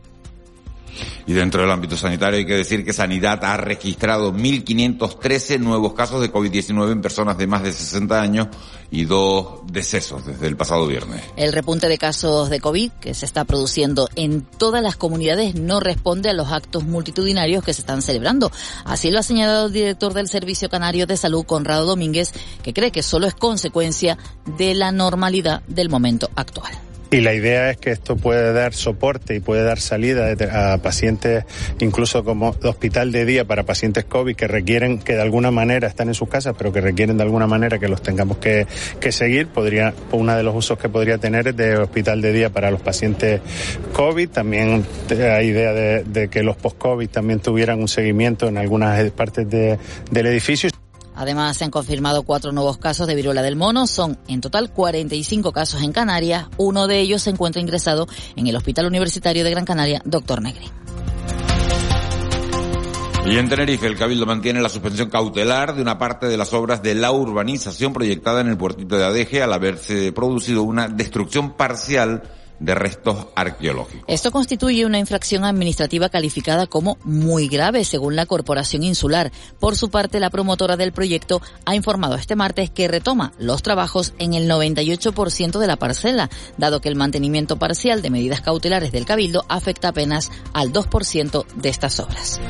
Y 1.26 1.32
dentro 1.32 1.60
del 1.60 1.70
ámbito 1.72 1.96
sanitario 1.96 2.38
hay 2.38 2.46
que 2.46 2.56
decir 2.56 2.84
que 2.84 2.92
Sanidad 2.92 3.44
ha 3.44 3.56
registrado 3.56 4.32
1.513 4.32 5.58
nuevos 5.58 5.92
casos 5.92 6.20
de 6.20 6.32
COVID-19 6.32 6.92
en 6.92 7.02
personas 7.02 7.36
de 7.36 7.48
más 7.48 7.64
de 7.64 7.72
60 7.72 8.20
años 8.20 8.48
y 8.92 9.04
dos 9.04 9.60
decesos 9.66 10.24
desde 10.24 10.46
el 10.46 10.56
pasado 10.56 10.86
viernes. 10.86 11.22
El 11.36 11.52
repunte 11.52 11.88
de 11.88 11.98
casos 11.98 12.48
de 12.48 12.60
COVID 12.60 12.92
que 12.92 13.14
se 13.14 13.26
está 13.26 13.44
produciendo 13.44 14.08
en 14.14 14.42
todas 14.42 14.82
las 14.82 14.94
comunidades 14.94 15.56
no 15.56 15.80
responde 15.80 16.30
a 16.30 16.32
los 16.32 16.52
actos 16.52 16.84
multitudinarios 16.84 17.64
que 17.64 17.74
se 17.74 17.80
están 17.80 18.02
celebrando. 18.02 18.52
Así 18.84 19.10
lo 19.10 19.18
ha 19.18 19.24
señalado 19.24 19.66
el 19.66 19.72
director 19.72 20.14
del 20.14 20.28
Servicio 20.28 20.68
Canario 20.68 21.08
de 21.08 21.16
Salud, 21.16 21.44
Conrado 21.44 21.86
Domínguez, 21.86 22.32
que 22.62 22.72
cree 22.72 22.92
que 22.92 23.02
solo 23.02 23.26
es 23.26 23.34
consecuencia 23.34 24.16
de 24.56 24.74
la 24.74 24.92
normalidad 24.92 25.62
del 25.66 25.88
momento 25.88 26.30
actual. 26.36 26.72
Y 27.16 27.22
la 27.22 27.32
idea 27.32 27.70
es 27.70 27.78
que 27.78 27.92
esto 27.92 28.14
puede 28.16 28.52
dar 28.52 28.74
soporte 28.74 29.34
y 29.34 29.40
puede 29.40 29.62
dar 29.62 29.80
salida 29.80 30.34
a 30.52 30.76
pacientes, 30.76 31.46
incluso 31.80 32.22
como 32.24 32.54
hospital 32.62 33.10
de 33.10 33.24
día 33.24 33.46
para 33.46 33.62
pacientes 33.62 34.04
COVID 34.04 34.36
que 34.36 34.46
requieren, 34.46 34.98
que 34.98 35.14
de 35.14 35.22
alguna 35.22 35.50
manera 35.50 35.88
están 35.88 36.08
en 36.08 36.14
sus 36.14 36.28
casas, 36.28 36.54
pero 36.58 36.74
que 36.74 36.82
requieren 36.82 37.16
de 37.16 37.22
alguna 37.22 37.46
manera 37.46 37.78
que 37.78 37.88
los 37.88 38.02
tengamos 38.02 38.36
que, 38.36 38.66
que 39.00 39.12
seguir. 39.12 39.46
Podría, 39.46 39.94
uno 40.12 40.36
de 40.36 40.42
los 40.42 40.54
usos 40.54 40.78
que 40.78 40.90
podría 40.90 41.16
tener 41.16 41.48
es 41.48 41.56
de 41.56 41.78
hospital 41.78 42.20
de 42.20 42.32
día 42.32 42.50
para 42.50 42.70
los 42.70 42.82
pacientes 42.82 43.40
COVID. 43.94 44.28
También 44.28 44.84
hay 45.08 45.46
idea 45.46 45.72
de, 45.72 46.04
de 46.04 46.28
que 46.28 46.42
los 46.42 46.58
post-COVID 46.58 47.08
también 47.08 47.40
tuvieran 47.40 47.80
un 47.80 47.88
seguimiento 47.88 48.46
en 48.46 48.58
algunas 48.58 49.10
partes 49.12 49.48
de, 49.48 49.78
del 50.10 50.26
edificio. 50.26 50.68
Además, 51.16 51.56
se 51.56 51.64
han 51.64 51.70
confirmado 51.70 52.22
cuatro 52.22 52.52
nuevos 52.52 52.78
casos 52.78 53.06
de 53.06 53.14
viruela 53.14 53.42
del 53.42 53.56
mono. 53.56 53.86
Son 53.86 54.18
en 54.28 54.40
total 54.40 54.70
45 54.70 55.50
casos 55.50 55.82
en 55.82 55.92
Canarias. 55.92 56.46
Uno 56.58 56.86
de 56.86 57.00
ellos 57.00 57.22
se 57.22 57.30
encuentra 57.30 57.60
ingresado 57.60 58.06
en 58.36 58.46
el 58.46 58.56
Hospital 58.56 58.86
Universitario 58.86 59.42
de 59.42 59.50
Gran 59.50 59.64
Canaria, 59.64 60.02
Doctor 60.04 60.42
Negri. 60.42 60.70
Y 63.28 63.38
en 63.38 63.48
Tenerife, 63.48 63.88
el 63.88 63.96
Cabildo 63.96 64.24
mantiene 64.24 64.60
la 64.60 64.68
suspensión 64.68 65.10
cautelar 65.10 65.74
de 65.74 65.82
una 65.82 65.98
parte 65.98 66.26
de 66.26 66.36
las 66.36 66.52
obras 66.52 66.80
de 66.80 66.94
la 66.94 67.10
urbanización 67.10 67.92
proyectada 67.92 68.40
en 68.40 68.46
el 68.46 68.56
puertito 68.56 68.96
de 68.96 69.04
Adeje 69.04 69.42
al 69.42 69.52
haberse 69.52 70.12
producido 70.12 70.62
una 70.62 70.86
destrucción 70.86 71.54
parcial 71.54 72.22
de 72.58 72.74
restos 72.74 73.26
arqueológicos. 73.34 74.04
Esto 74.08 74.30
constituye 74.30 74.86
una 74.86 74.98
infracción 74.98 75.44
administrativa 75.44 76.08
calificada 76.08 76.66
como 76.66 76.98
muy 77.04 77.48
grave, 77.48 77.84
según 77.84 78.16
la 78.16 78.26
Corporación 78.26 78.82
Insular. 78.82 79.32
Por 79.60 79.76
su 79.76 79.90
parte, 79.90 80.20
la 80.20 80.30
promotora 80.30 80.76
del 80.76 80.92
proyecto 80.92 81.42
ha 81.64 81.74
informado 81.74 82.14
este 82.14 82.36
martes 82.36 82.70
que 82.70 82.88
retoma 82.88 83.32
los 83.38 83.62
trabajos 83.62 84.14
en 84.18 84.34
el 84.34 84.48
98% 84.50 85.58
de 85.58 85.66
la 85.66 85.76
parcela, 85.76 86.30
dado 86.56 86.80
que 86.80 86.88
el 86.88 86.96
mantenimiento 86.96 87.58
parcial 87.58 88.02
de 88.02 88.10
medidas 88.10 88.40
cautelares 88.40 88.92
del 88.92 89.06
Cabildo 89.06 89.44
afecta 89.48 89.88
apenas 89.88 90.30
al 90.52 90.72
2% 90.72 91.46
de 91.54 91.68
estas 91.68 92.00
obras. 92.00 92.40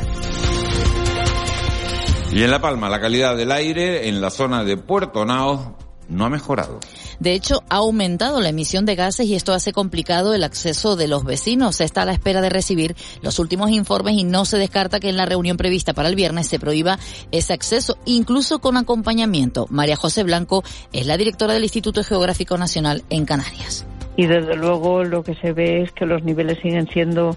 Y 2.32 2.42
en 2.42 2.50
La 2.50 2.60
Palma, 2.60 2.90
la 2.90 3.00
calidad 3.00 3.36
del 3.36 3.50
aire 3.52 4.08
en 4.08 4.20
la 4.20 4.30
zona 4.30 4.62
de 4.62 4.76
Puerto 4.76 5.25
Naos 5.25 5.68
no 6.08 6.26
ha 6.26 6.28
mejorado. 6.28 6.80
De 7.20 7.32
hecho, 7.32 7.62
ha 7.68 7.76
aumentado 7.76 8.40
la 8.40 8.50
emisión 8.50 8.87
de 8.87 8.94
gases 8.94 9.26
y 9.26 9.35
esto 9.35 9.52
hace 9.52 9.73
complicado 9.73 10.35
el 10.35 10.44
acceso 10.44 10.96
de 10.96 11.08
los 11.08 11.25
vecinos. 11.25 11.76
Se 11.76 11.85
está 11.85 12.02
a 12.02 12.04
la 12.04 12.12
espera 12.12 12.40
de 12.40 12.50
recibir 12.50 12.94
los 13.23 13.38
últimos 13.38 13.70
informes 13.70 14.16
y 14.16 14.25
no 14.25 14.44
se 14.44 14.58
descarta 14.58 15.00
que 15.00 15.08
en 15.08 15.16
la 15.16 15.26
reunión 15.26 15.56
prevista 15.56 15.92
para 15.92 16.08
el 16.08 16.14
viernes 16.14 16.49
se 16.49 16.58
prohíba 16.58 16.99
ese 17.32 17.52
acceso, 17.52 17.96
incluso 18.04 18.58
con 18.58 18.76
acompañamiento. 18.76 19.66
María 19.70 19.96
José 19.96 20.23
Blanco 20.23 20.62
es 20.92 21.06
la 21.06 21.16
directora 21.16 21.54
del 21.54 21.62
Instituto 21.62 22.02
Geográfico 22.04 22.58
Nacional 22.58 23.02
en 23.11 23.25
Canarias. 23.25 23.87
Y 24.16 24.26
desde 24.26 24.56
luego 24.56 25.04
lo 25.04 25.23
que 25.23 25.35
se 25.35 25.52
ve 25.52 25.82
es 25.82 25.92
que 25.92 26.06
los 26.06 26.23
niveles 26.25 26.58
siguen 26.62 26.88
siendo 26.88 27.37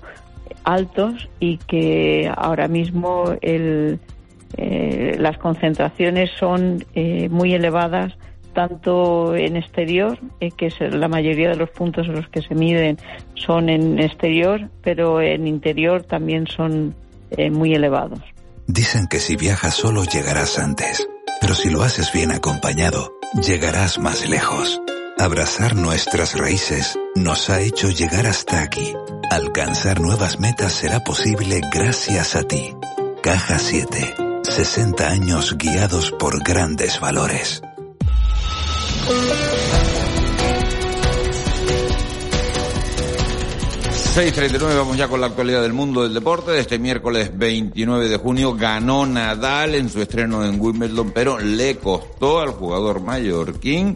altos 0.63 1.29
y 1.39 1.57
que 1.57 2.31
ahora 2.35 2.67
mismo 2.67 3.33
el 3.41 3.99
eh, 4.57 5.15
las 5.19 5.37
concentraciones 5.37 6.31
son 6.39 6.83
eh, 6.95 7.29
muy 7.29 7.53
elevadas 7.53 8.13
tanto 8.53 9.35
en 9.35 9.55
exterior, 9.55 10.19
eh, 10.39 10.51
que 10.51 10.69
la 10.91 11.07
mayoría 11.07 11.49
de 11.49 11.55
los 11.55 11.69
puntos 11.69 12.07
en 12.07 12.13
los 12.13 12.27
que 12.29 12.41
se 12.41 12.55
miden 12.55 12.97
son 13.35 13.69
en 13.69 13.99
exterior, 13.99 14.69
pero 14.81 15.21
en 15.21 15.47
interior 15.47 16.03
también 16.03 16.47
son 16.47 16.95
muy 17.51 17.75
elevados. 17.75 18.21
Dicen 18.65 19.07
que 19.07 19.19
si 19.19 19.35
viajas 19.35 19.75
solo 19.75 20.03
llegarás 20.03 20.57
antes, 20.57 21.07
pero 21.41 21.53
si 21.53 21.69
lo 21.69 21.83
haces 21.83 22.11
bien 22.11 22.31
acompañado, 22.31 23.13
llegarás 23.33 23.99
más 23.99 24.27
lejos. 24.27 24.81
Abrazar 25.17 25.75
nuestras 25.75 26.37
raíces 26.37 26.97
nos 27.15 27.49
ha 27.49 27.59
hecho 27.61 27.89
llegar 27.89 28.25
hasta 28.25 28.61
aquí. 28.61 28.93
Alcanzar 29.29 29.99
nuevas 29.99 30.39
metas 30.39 30.71
será 30.71 31.03
posible 31.03 31.61
gracias 31.73 32.35
a 32.35 32.43
ti. 32.43 32.73
Caja 33.21 33.59
7. 33.59 34.15
60 34.43 35.07
años 35.07 35.57
guiados 35.57 36.11
por 36.11 36.41
grandes 36.41 36.99
valores. 36.99 37.61
6.39, 44.15 44.75
vamos 44.75 44.97
ya 44.97 45.07
con 45.07 45.21
la 45.21 45.27
actualidad 45.27 45.61
del 45.61 45.73
mundo 45.73 46.03
del 46.03 46.13
deporte. 46.13 46.59
Este 46.59 46.77
miércoles 46.79 47.31
29 47.33 48.09
de 48.09 48.17
junio 48.17 48.55
ganó 48.55 49.05
Nadal 49.05 49.75
en 49.75 49.89
su 49.89 50.01
estreno 50.01 50.43
en 50.45 50.59
Wimbledon, 50.59 51.11
pero 51.11 51.39
le 51.39 51.77
costó 51.77 52.39
al 52.39 52.49
jugador 52.49 53.01
mallorquín 53.01 53.95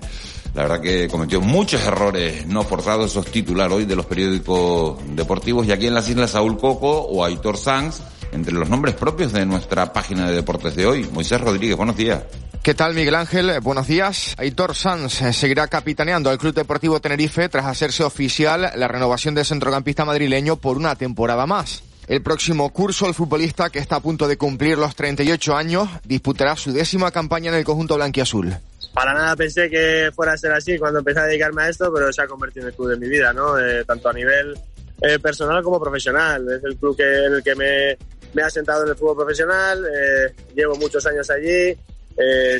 la 0.53 0.63
verdad 0.63 0.81
que 0.81 1.07
cometió 1.07 1.41
muchos 1.41 1.83
errores 1.83 2.45
no 2.45 2.63
forzados, 2.63 3.11
esos 3.11 3.25
titular 3.25 3.71
hoy 3.71 3.85
de 3.85 3.95
los 3.95 4.05
periódicos 4.05 4.99
deportivos. 5.15 5.65
Y 5.65 5.71
aquí 5.71 5.87
en 5.87 5.95
las 5.95 6.07
islas 6.07 6.31
Saúl 6.31 6.57
Coco 6.59 6.91
o 6.91 7.25
Aitor 7.25 7.57
Sanz, 7.57 8.01
entre 8.33 8.53
los 8.53 8.69
nombres 8.69 8.95
propios 8.95 9.31
de 9.31 9.45
nuestra 9.45 9.93
página 9.93 10.29
de 10.29 10.35
deportes 10.35 10.75
de 10.75 10.85
hoy. 10.85 11.07
Moisés 11.11 11.39
Rodríguez, 11.39 11.77
buenos 11.77 11.95
días. 11.95 12.23
¿Qué 12.61 12.73
tal, 12.73 12.93
Miguel 12.93 13.15
Ángel? 13.15 13.59
Buenos 13.61 13.87
días. 13.87 14.35
Aitor 14.37 14.75
Sanz 14.75 15.21
eh, 15.21 15.33
seguirá 15.33 15.67
capitaneando 15.67 16.29
al 16.29 16.37
Club 16.37 16.53
Deportivo 16.53 16.99
Tenerife 16.99 17.49
tras 17.49 17.65
hacerse 17.65 18.03
oficial 18.03 18.71
la 18.75 18.87
renovación 18.87 19.35
del 19.35 19.45
centrocampista 19.45 20.05
madrileño 20.05 20.55
por 20.55 20.77
una 20.77 20.95
temporada 20.95 21.45
más. 21.45 21.83
El 22.07 22.21
próximo 22.21 22.69
curso, 22.71 23.07
el 23.07 23.13
futbolista, 23.13 23.69
que 23.69 23.79
está 23.79 23.97
a 23.97 23.99
punto 24.01 24.27
de 24.27 24.37
cumplir 24.37 24.77
los 24.77 24.95
38 24.95 25.55
años, 25.55 25.89
disputará 26.05 26.55
su 26.55 26.71
décima 26.71 27.11
campaña 27.11 27.49
en 27.49 27.57
el 27.57 27.63
conjunto 27.63 27.95
blanquiazul 27.95 28.57
para 28.93 29.13
nada 29.13 29.35
pensé 29.35 29.69
que 29.69 30.11
fuera 30.15 30.33
a 30.33 30.37
ser 30.37 30.51
así 30.51 30.77
cuando 30.77 30.99
empecé 30.99 31.19
a 31.19 31.25
dedicarme 31.25 31.63
a 31.63 31.69
esto, 31.69 31.91
pero 31.91 32.13
se 32.13 32.21
ha 32.21 32.27
convertido 32.27 32.67
en 32.67 32.69
el 32.69 32.75
club 32.75 32.89
de 32.89 32.97
mi 32.97 33.09
vida, 33.09 33.33
¿no? 33.33 33.57
Eh, 33.59 33.83
tanto 33.85 34.09
a 34.09 34.13
nivel 34.13 34.55
eh, 35.01 35.17
personal 35.17 35.63
como 35.63 35.81
profesional. 35.81 36.47
Es 36.49 36.63
el 36.63 36.77
club 36.77 36.95
que, 36.95 37.25
en 37.25 37.33
el 37.33 37.43
que 37.43 37.55
me, 37.55 37.97
me 38.33 38.41
ha 38.41 38.49
sentado 38.49 38.83
en 38.83 38.89
el 38.89 38.95
fútbol 38.95 39.17
profesional, 39.17 39.85
eh, 39.85 40.33
llevo 40.55 40.75
muchos 40.75 41.05
años 41.05 41.29
allí, 41.29 41.77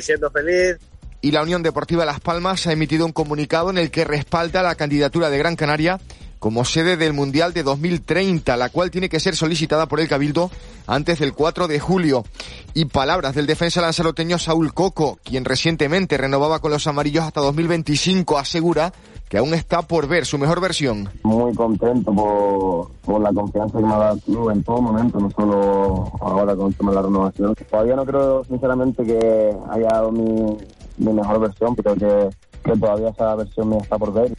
siendo 0.00 0.30
feliz. 0.30 0.76
Y 1.20 1.30
la 1.30 1.42
Unión 1.42 1.62
Deportiva 1.62 2.04
Las 2.04 2.20
Palmas 2.20 2.66
ha 2.66 2.72
emitido 2.72 3.06
un 3.06 3.12
comunicado 3.12 3.70
en 3.70 3.78
el 3.78 3.90
que 3.90 4.04
respalda 4.04 4.62
la 4.62 4.74
candidatura 4.74 5.30
de 5.30 5.38
Gran 5.38 5.56
Canaria 5.56 5.98
como 6.44 6.66
sede 6.66 6.98
del 6.98 7.14
Mundial 7.14 7.54
de 7.54 7.62
2030, 7.62 8.58
la 8.58 8.68
cual 8.68 8.90
tiene 8.90 9.08
que 9.08 9.18
ser 9.18 9.34
solicitada 9.34 9.86
por 9.86 9.98
el 9.98 10.08
Cabildo 10.08 10.50
antes 10.86 11.18
del 11.18 11.32
4 11.32 11.68
de 11.68 11.80
julio. 11.80 12.22
Y 12.74 12.84
palabras 12.84 13.34
del 13.34 13.46
defensa 13.46 13.80
lanzaroteño 13.80 14.38
Saúl 14.38 14.74
Coco, 14.74 15.18
quien 15.24 15.46
recientemente 15.46 16.18
renovaba 16.18 16.58
con 16.58 16.70
los 16.70 16.86
amarillos 16.86 17.24
hasta 17.24 17.40
2025, 17.40 18.36
asegura 18.36 18.92
que 19.30 19.38
aún 19.38 19.54
está 19.54 19.80
por 19.80 20.06
ver 20.06 20.26
su 20.26 20.36
mejor 20.36 20.60
versión. 20.60 21.08
Muy 21.22 21.54
contento 21.54 22.12
por, 22.12 23.22
la 23.22 23.32
confianza 23.32 23.78
que 23.78 23.84
me 23.86 23.94
ha 23.94 23.96
dado 23.96 24.14
el 24.16 24.20
club 24.20 24.50
en 24.50 24.62
todo 24.64 24.82
momento, 24.82 25.18
no 25.20 25.30
solo 25.30 26.12
ahora 26.20 26.54
con 26.54 26.66
el 26.66 26.74
tema 26.74 26.90
de 26.90 26.96
la 26.96 27.02
renovación. 27.04 27.54
Todavía 27.70 27.96
no 27.96 28.04
creo 28.04 28.44
sinceramente 28.44 29.02
que 29.02 29.56
haya 29.70 29.88
dado 29.88 30.12
mi, 30.12 30.58
mejor 30.98 31.40
versión, 31.40 31.74
pero 31.74 31.94
que, 31.94 32.28
que 32.62 32.76
todavía 32.76 33.08
esa 33.08 33.34
versión 33.34 33.70
me 33.70 33.78
está 33.78 33.96
por 33.96 34.12
ver. 34.12 34.30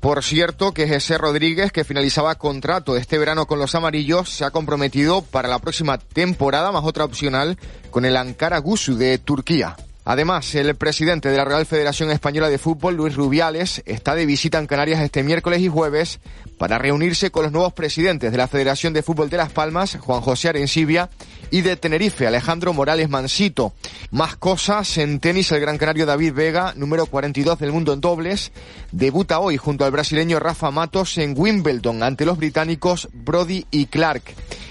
Por 0.00 0.24
cierto, 0.24 0.72
que 0.72 0.88
José 0.88 1.18
Rodríguez, 1.18 1.72
que 1.72 1.84
finalizaba 1.84 2.34
contrato 2.36 2.96
este 2.96 3.18
verano 3.18 3.46
con 3.46 3.58
los 3.58 3.74
amarillos, 3.74 4.30
se 4.30 4.46
ha 4.46 4.50
comprometido 4.50 5.20
para 5.20 5.46
la 5.46 5.58
próxima 5.58 5.98
temporada, 5.98 6.72
más 6.72 6.84
otra 6.84 7.04
opcional, 7.04 7.58
con 7.90 8.06
el 8.06 8.16
Ankara 8.16 8.58
Gusu 8.58 8.96
de 8.96 9.18
Turquía. 9.18 9.76
Además, 10.10 10.56
el 10.56 10.74
presidente 10.74 11.28
de 11.28 11.36
la 11.36 11.44
Real 11.44 11.66
Federación 11.66 12.10
Española 12.10 12.48
de 12.48 12.58
Fútbol, 12.58 12.96
Luis 12.96 13.14
Rubiales, 13.14 13.80
está 13.86 14.16
de 14.16 14.26
visita 14.26 14.58
en 14.58 14.66
Canarias 14.66 15.00
este 15.02 15.22
miércoles 15.22 15.60
y 15.60 15.68
jueves 15.68 16.18
para 16.58 16.78
reunirse 16.78 17.30
con 17.30 17.44
los 17.44 17.52
nuevos 17.52 17.74
presidentes 17.74 18.32
de 18.32 18.36
la 18.36 18.48
Federación 18.48 18.92
de 18.92 19.04
Fútbol 19.04 19.30
de 19.30 19.36
Las 19.36 19.52
Palmas, 19.52 19.96
Juan 20.00 20.20
José 20.20 20.48
Arencibia, 20.48 21.10
y 21.52 21.60
de 21.60 21.76
Tenerife, 21.76 22.26
Alejandro 22.26 22.72
Morales 22.72 23.08
Mansito. 23.08 23.72
Más 24.10 24.34
cosas, 24.34 24.98
en 24.98 25.20
tenis 25.20 25.52
el 25.52 25.60
gran 25.60 25.78
canario 25.78 26.06
David 26.06 26.32
Vega, 26.32 26.72
número 26.74 27.06
42 27.06 27.60
del 27.60 27.70
mundo 27.70 27.92
en 27.92 28.00
dobles, 28.00 28.50
debuta 28.90 29.38
hoy 29.38 29.58
junto 29.58 29.84
al 29.84 29.92
brasileño 29.92 30.40
Rafa 30.40 30.72
Matos 30.72 31.18
en 31.18 31.34
Wimbledon 31.36 32.02
ante 32.02 32.26
los 32.26 32.36
británicos 32.36 33.08
Brody 33.12 33.64
y 33.70 33.86
Clark. 33.86 34.24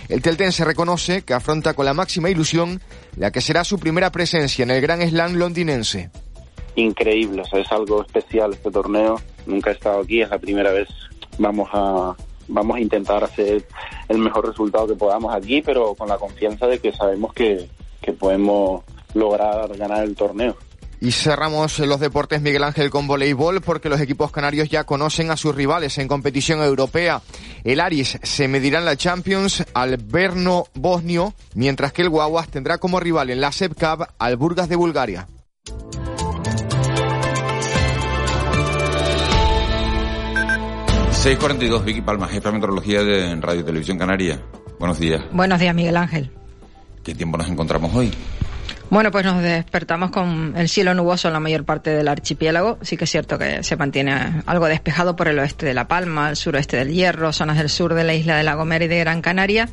El 0.09 0.23
se 0.51 0.65
reconoce 0.65 1.21
que 1.21 1.35
afronta 1.35 1.75
con 1.75 1.85
la 1.85 1.93
máxima 1.93 2.31
ilusión 2.31 2.81
la 3.15 3.31
que 3.31 3.41
será 3.41 3.63
su 3.63 3.77
primera 3.77 4.11
presencia 4.11 4.63
en 4.63 4.71
el 4.71 4.81
Gran 4.81 5.07
Slam 5.07 5.35
londinense. 5.35 6.09
Increíble, 6.75 7.43
es 7.51 7.71
algo 7.71 8.01
especial 8.01 8.53
este 8.53 8.71
torneo. 8.71 9.21
Nunca 9.45 9.69
he 9.69 9.73
estado 9.73 10.01
aquí, 10.01 10.21
es 10.21 10.29
la 10.29 10.39
primera 10.39 10.71
vez. 10.71 10.87
Vamos 11.37 11.69
a, 11.73 12.15
vamos 12.47 12.77
a 12.77 12.79
intentar 12.79 13.23
hacer 13.23 13.63
el 14.07 14.17
mejor 14.17 14.47
resultado 14.47 14.87
que 14.87 14.95
podamos 14.95 15.33
aquí, 15.35 15.61
pero 15.61 15.93
con 15.93 16.09
la 16.09 16.17
confianza 16.17 16.65
de 16.65 16.79
que 16.79 16.91
sabemos 16.91 17.31
que, 17.33 17.69
que 18.01 18.11
podemos 18.11 18.83
lograr 19.13 19.77
ganar 19.77 20.03
el 20.03 20.15
torneo. 20.15 20.57
Y 21.01 21.11
cerramos 21.11 21.79
los 21.79 21.99
deportes 21.99 22.41
Miguel 22.41 22.63
Ángel 22.63 22.89
con 22.89 23.07
voleibol 23.07 23.61
porque 23.61 23.89
los 23.89 24.01
equipos 24.01 24.31
canarios 24.31 24.69
ya 24.69 24.83
conocen 24.83 25.31
a 25.31 25.37
sus 25.37 25.55
rivales 25.55 25.97
en 25.97 26.07
competición 26.07 26.61
europea. 26.61 27.21
El 27.63 27.79
Aris 27.79 28.17
se 28.21 28.47
medirá 28.47 28.79
en 28.79 28.85
la 28.85 28.97
Champions 28.97 29.63
al 29.73 29.97
Berno 29.97 30.65
Bosnio, 30.73 31.33
mientras 31.55 31.93
que 31.93 32.01
el 32.01 32.09
Guaguas 32.09 32.49
tendrá 32.49 32.77
como 32.77 32.99
rival 32.99 33.29
en 33.29 33.39
la 33.41 33.51
SEP 33.51 33.73
Cup 33.79 34.07
al 34.17 34.35
Burgas 34.35 34.67
de 34.69 34.75
Bulgaria. 34.75 35.27
...6.42, 41.19 41.83
Vicky 41.83 41.99
Palma, 41.99 42.29
jefe 42.29 42.47
de 42.47 42.53
meteorología 42.53 43.03
de 43.03 43.35
Radio 43.41 43.65
Televisión 43.65 43.97
Canaria. 43.97 44.41
Buenos 44.79 44.99
días. 44.99 45.21
Buenos 45.33 45.59
días, 45.59 45.75
Miguel 45.75 45.97
Ángel. 45.97 46.31
¿Qué 47.03 47.13
tiempo 47.13 47.37
nos 47.37 47.49
encontramos 47.49 47.93
hoy? 47.93 48.09
Bueno, 48.89 49.11
pues 49.11 49.23
nos 49.23 49.43
despertamos 49.43 50.09
con 50.09 50.55
el 50.57 50.67
cielo 50.67 50.95
nuboso 50.95 51.27
en 51.27 51.35
la 51.35 51.39
mayor 51.39 51.63
parte 51.63 51.91
del 51.91 52.07
archipiélago. 52.07 52.79
Sí 52.81 52.97
que 52.97 53.03
es 53.03 53.11
cierto 53.11 53.37
que 53.37 53.63
se 53.63 53.75
mantiene 53.75 54.41
algo 54.47 54.65
despejado 54.65 55.15
por 55.15 55.27
el 55.27 55.37
oeste 55.37 55.67
de 55.67 55.75
La 55.75 55.87
Palma, 55.87 56.31
el 56.31 56.35
suroeste 56.35 56.77
del 56.77 56.91
Hierro, 56.91 57.31
zonas 57.31 57.59
del 57.59 57.69
sur 57.69 57.93
de 57.93 58.03
la 58.03 58.15
isla 58.15 58.35
de 58.35 58.43
La 58.43 58.55
Gomera 58.55 58.85
y 58.85 58.87
de 58.87 58.97
Gran 58.97 59.21
Canaria. 59.21 59.69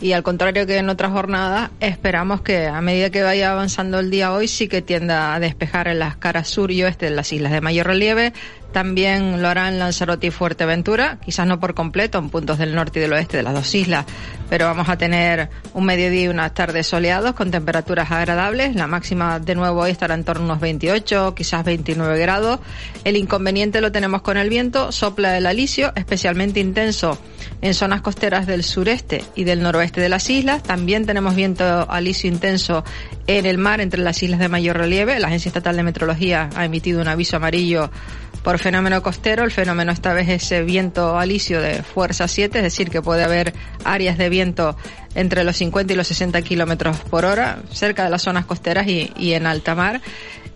Y 0.00 0.12
al 0.12 0.22
contrario 0.22 0.66
que 0.66 0.78
en 0.78 0.88
otras 0.88 1.12
jornadas, 1.12 1.70
esperamos 1.80 2.40
que 2.40 2.66
a 2.66 2.80
medida 2.80 3.10
que 3.10 3.22
vaya 3.22 3.52
avanzando 3.52 3.98
el 3.98 4.10
día 4.10 4.32
hoy 4.32 4.48
sí 4.48 4.66
que 4.66 4.80
tienda 4.80 5.34
a 5.34 5.40
despejar 5.40 5.88
en 5.88 5.98
las 5.98 6.16
caras 6.16 6.48
sur 6.48 6.70
y 6.70 6.82
oeste 6.82 7.06
de 7.06 7.10
las 7.10 7.32
islas 7.32 7.52
de 7.52 7.60
mayor 7.60 7.86
relieve, 7.86 8.32
también 8.72 9.42
lo 9.42 9.48
hará 9.48 9.68
en 9.68 9.78
Lanzarote 9.78 10.28
y 10.28 10.30
Fuerteventura, 10.30 11.18
quizás 11.24 11.46
no 11.46 11.58
por 11.58 11.74
completo 11.74 12.18
en 12.18 12.30
puntos 12.30 12.56
del 12.58 12.74
norte 12.74 13.00
y 13.00 13.02
del 13.02 13.12
oeste 13.12 13.36
de 13.36 13.42
las 13.42 13.52
dos 13.52 13.74
islas, 13.74 14.06
pero 14.48 14.66
vamos 14.66 14.88
a 14.88 14.96
tener 14.96 15.50
un 15.74 15.84
mediodía 15.84 16.22
y 16.22 16.28
unas 16.28 16.54
tardes 16.54 16.86
soleados 16.86 17.34
con 17.34 17.50
temperaturas 17.50 18.10
agradables. 18.12 18.76
La 18.76 18.86
máxima 18.86 19.40
de 19.40 19.54
nuevo 19.56 19.80
hoy 19.80 19.90
estará 19.90 20.14
en 20.14 20.24
torno 20.24 20.42
a 20.42 20.46
unos 20.46 20.60
28, 20.60 21.34
quizás 21.34 21.64
29 21.64 22.18
grados. 22.20 22.60
El 23.04 23.16
inconveniente 23.16 23.80
lo 23.80 23.90
tenemos 23.90 24.22
con 24.22 24.36
el 24.36 24.48
viento, 24.48 24.92
sopla 24.92 25.36
el 25.36 25.46
alisio, 25.46 25.92
especialmente 25.96 26.60
intenso 26.60 27.18
en 27.62 27.74
zonas 27.74 28.02
costeras 28.02 28.46
del 28.46 28.62
sureste 28.62 29.24
y 29.34 29.44
del 29.44 29.62
noroeste 29.62 29.89
de 29.92 30.08
las 30.08 30.28
islas. 30.30 30.62
También 30.62 31.06
tenemos 31.06 31.34
viento 31.34 31.90
alisio 31.90 32.28
intenso 32.28 32.84
en 33.26 33.46
el 33.46 33.58
mar 33.58 33.80
entre 33.80 34.02
las 34.02 34.22
islas 34.22 34.38
de 34.38 34.48
mayor 34.48 34.76
relieve. 34.76 35.18
La 35.18 35.28
Agencia 35.28 35.48
Estatal 35.48 35.76
de 35.76 35.82
Meteorología 35.82 36.50
ha 36.54 36.64
emitido 36.64 37.00
un 37.00 37.08
aviso 37.08 37.36
amarillo 37.36 37.90
por 38.42 38.58
fenómeno 38.58 39.02
costero. 39.02 39.44
El 39.44 39.50
fenómeno 39.50 39.92
esta 39.92 40.12
vez 40.12 40.28
es 40.28 40.44
ese 40.44 40.62
viento 40.62 41.18
alisio 41.18 41.60
de 41.60 41.82
fuerza 41.82 42.28
7, 42.28 42.58
es 42.58 42.64
decir, 42.64 42.90
que 42.90 43.02
puede 43.02 43.24
haber 43.24 43.52
áreas 43.84 44.18
de 44.18 44.28
viento 44.28 44.76
entre 45.14 45.44
los 45.44 45.56
50 45.56 45.92
y 45.92 45.96
los 45.96 46.06
60 46.06 46.40
kilómetros 46.42 46.96
por 46.98 47.24
hora 47.24 47.58
cerca 47.72 48.04
de 48.04 48.10
las 48.10 48.22
zonas 48.22 48.44
costeras 48.44 48.86
y 48.86 49.32
en 49.32 49.46
alta 49.46 49.74
mar. 49.74 50.00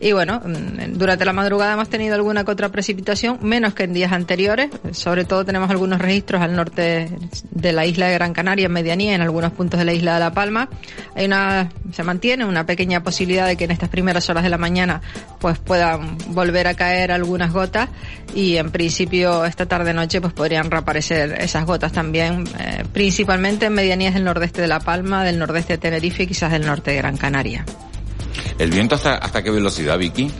Y 0.04 0.12
bueno, 0.12 0.42
mm, 0.44 0.98
durante 0.98 1.24
la 1.24 1.32
madrugada 1.32 1.72
hemos 1.72 1.88
tenido 1.88 2.14
alguna 2.14 2.44
que 2.44 2.50
otra 2.50 2.68
precipitación, 2.68 3.38
menos 3.40 3.72
que 3.72 3.84
en 3.84 3.94
días 3.94 4.12
anteriores. 4.12 4.68
Sobre 4.92 5.24
todo 5.24 5.46
tenemos 5.46 5.70
algunos 5.70 5.98
registros 5.98 6.42
al 6.42 6.54
norte 6.54 7.08
de 7.50 7.72
la 7.72 7.86
isla 7.86 8.08
de 8.08 8.12
Gran 8.12 8.34
Canaria, 8.34 8.66
en 8.66 8.72
medianía, 8.72 9.14
en 9.14 9.22
algunos 9.22 9.52
puntos 9.52 9.78
de 9.78 9.86
la 9.86 9.94
isla 9.94 10.12
de 10.12 10.20
La 10.20 10.34
Palma. 10.34 10.68
Hay 11.14 11.24
una, 11.24 11.70
se 11.90 12.02
mantiene 12.02 12.44
una 12.44 12.66
pequeña 12.66 13.02
posibilidad 13.02 13.46
de 13.46 13.56
que 13.56 13.64
en 13.64 13.70
estas 13.70 13.88
primeras 13.88 14.28
horas 14.28 14.42
de 14.42 14.50
la 14.50 14.58
mañana 14.58 15.00
pues 15.40 15.58
puedan 15.58 16.18
volver 16.34 16.66
a 16.66 16.74
caer 16.74 17.10
algunas 17.10 17.50
gotas 17.50 17.88
y 18.34 18.58
en 18.58 18.70
principio 18.70 19.46
esta 19.46 19.64
tarde 19.64 19.94
noche 19.94 20.20
pues 20.20 20.34
podrían 20.34 20.70
reaparecer 20.70 21.40
esas 21.40 21.64
gotas 21.64 21.92
también, 21.92 22.44
eh, 22.58 22.84
principalmente 22.92 23.66
en 23.66 23.72
medianías 23.72 24.12
del 24.12 24.24
nordeste 24.24 24.60
de 24.60 24.68
La 24.68 24.80
Palma, 24.80 25.24
del 25.24 25.38
nordeste 25.38 25.72
de 25.72 25.78
Tenerife 25.78 26.24
y 26.24 26.26
quizás 26.26 26.52
del 26.52 26.66
norte 26.66 26.90
de 26.90 26.98
Gran 26.98 27.16
Canaria. 27.16 27.64
¿El 28.58 28.70
viento 28.70 28.94
hasta, 28.94 29.14
hasta 29.14 29.42
qué 29.42 29.50
velocidad, 29.50 29.98
Vicky? 29.98 30.30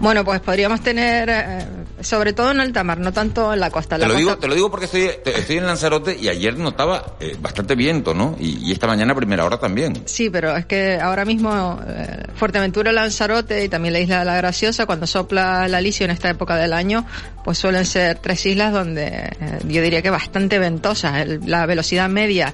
Bueno, 0.00 0.24
pues 0.24 0.40
podríamos 0.40 0.82
tener, 0.82 1.30
eh, 1.30 1.66
sobre 2.00 2.32
todo 2.32 2.50
en 2.50 2.60
alta 2.60 2.84
mar, 2.84 2.98
no 2.98 3.12
tanto 3.12 3.54
en 3.54 3.60
la 3.60 3.70
costa. 3.70 3.96
te, 3.98 4.06
lo 4.06 4.14
digo, 4.14 4.36
te 4.36 4.48
lo 4.48 4.54
digo 4.54 4.70
porque 4.70 4.86
estoy, 4.86 5.08
estoy 5.24 5.56
en 5.56 5.66
Lanzarote 5.66 6.16
y 6.20 6.28
ayer 6.28 6.58
notaba 6.58 7.16
eh, 7.20 7.36
bastante 7.40 7.74
viento, 7.74 8.12
¿no? 8.12 8.36
Y, 8.38 8.72
esta 8.72 8.86
mañana 8.86 9.12
a 9.12 9.16
primera 9.16 9.44
hora 9.44 9.58
también. 9.58 10.02
Sí, 10.04 10.30
pero 10.30 10.56
es 10.56 10.66
que 10.66 10.98
ahora 11.00 11.24
mismo 11.24 11.80
eh, 11.86 12.24
Fuerteventura, 12.34 12.92
Lanzarote 12.92 13.64
y 13.64 13.68
también 13.68 13.94
la 13.94 14.00
isla 14.00 14.18
de 14.18 14.24
la 14.24 14.36
Graciosa, 14.36 14.84
cuando 14.84 15.06
sopla 15.06 15.68
la 15.68 15.78
Alicio 15.78 16.04
en 16.04 16.10
esta 16.10 16.28
época 16.28 16.56
del 16.56 16.72
año, 16.72 17.06
pues 17.44 17.56
suelen 17.56 17.86
ser 17.86 18.18
tres 18.18 18.44
islas 18.44 18.72
donde 18.72 19.30
yo 19.66 19.80
diría 19.80 20.02
que 20.02 20.10
bastante 20.10 20.58
ventosas. 20.58 21.26
la 21.46 21.66
velocidad 21.66 22.08
media 22.08 22.52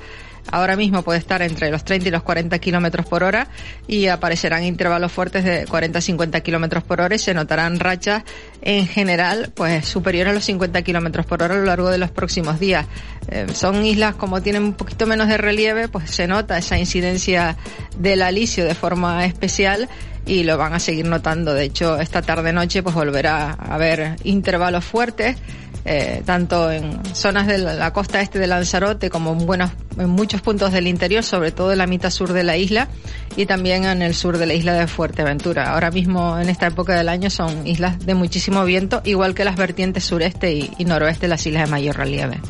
Ahora 0.50 0.76
mismo 0.76 1.02
puede 1.02 1.18
estar 1.18 1.42
entre 1.42 1.70
los 1.70 1.84
30 1.84 2.08
y 2.08 2.10
los 2.10 2.22
40 2.22 2.58
kilómetros 2.58 3.06
por 3.06 3.22
hora 3.22 3.48
y 3.86 4.06
aparecerán 4.06 4.64
intervalos 4.64 5.12
fuertes 5.12 5.44
de 5.44 5.66
40 5.66 5.98
a 5.98 6.02
50 6.02 6.40
kilómetros 6.40 6.82
por 6.82 7.00
hora 7.00 7.14
y 7.14 7.18
se 7.18 7.34
notarán 7.34 7.78
rachas 7.78 8.24
en 8.62 8.86
general 8.86 9.52
pues 9.54 9.86
superiores 9.86 10.32
a 10.32 10.34
los 10.34 10.44
50 10.44 10.82
kilómetros 10.82 11.26
por 11.26 11.42
hora 11.42 11.54
a 11.54 11.58
lo 11.58 11.64
largo 11.64 11.90
de 11.90 11.98
los 11.98 12.10
próximos 12.10 12.58
días. 12.58 12.86
Eh, 13.28 13.46
son 13.54 13.84
islas 13.84 14.14
como 14.14 14.42
tienen 14.42 14.62
un 14.62 14.74
poquito 14.74 15.06
menos 15.06 15.28
de 15.28 15.36
relieve, 15.36 15.88
pues 15.88 16.10
se 16.10 16.26
nota 16.26 16.58
esa 16.58 16.78
incidencia 16.78 17.56
del 17.96 18.22
alisio 18.22 18.64
de 18.64 18.74
forma 18.74 19.24
especial 19.24 19.88
y 20.26 20.44
lo 20.44 20.58
van 20.58 20.74
a 20.74 20.78
seguir 20.78 21.06
notando. 21.06 21.54
De 21.54 21.64
hecho, 21.64 21.98
esta 21.98 22.22
tarde 22.22 22.52
noche 22.52 22.82
pues 22.82 22.94
volverá 22.94 23.56
a 23.58 23.74
haber 23.74 24.16
intervalos 24.24 24.84
fuertes 24.84 25.36
eh, 25.84 26.22
tanto 26.26 26.70
en 26.70 27.00
zonas 27.14 27.46
de 27.46 27.58
la 27.58 27.92
costa 27.92 28.20
este 28.20 28.38
de 28.38 28.46
Lanzarote 28.46 29.08
como 29.08 29.32
en, 29.32 29.46
buenos, 29.46 29.70
en 29.98 30.10
muchos 30.10 30.42
puntos 30.42 30.72
del 30.72 30.86
interior, 30.86 31.22
sobre 31.22 31.52
todo 31.52 31.72
en 31.72 31.78
la 31.78 31.86
mitad 31.86 32.10
sur 32.10 32.32
de 32.32 32.42
la 32.42 32.56
isla 32.56 32.88
y 33.36 33.46
también 33.46 33.84
en 33.84 34.02
el 34.02 34.14
sur 34.14 34.38
de 34.38 34.46
la 34.46 34.54
isla 34.54 34.74
de 34.74 34.86
Fuerteventura. 34.86 35.72
Ahora 35.72 35.90
mismo 35.90 36.38
en 36.38 36.48
esta 36.48 36.66
época 36.66 36.94
del 36.94 37.08
año 37.08 37.30
son 37.30 37.66
islas 37.66 37.98
de 38.04 38.14
muchísimo 38.14 38.64
viento, 38.64 39.00
igual 39.04 39.34
que 39.34 39.44
las 39.44 39.56
vertientes 39.56 40.04
sureste 40.04 40.52
y, 40.52 40.84
noroeste 40.84 41.22
de 41.22 41.28
las 41.28 41.46
islas 41.46 41.64
de 41.64 41.70
mayor 41.70 41.96
relieve. 41.96 42.40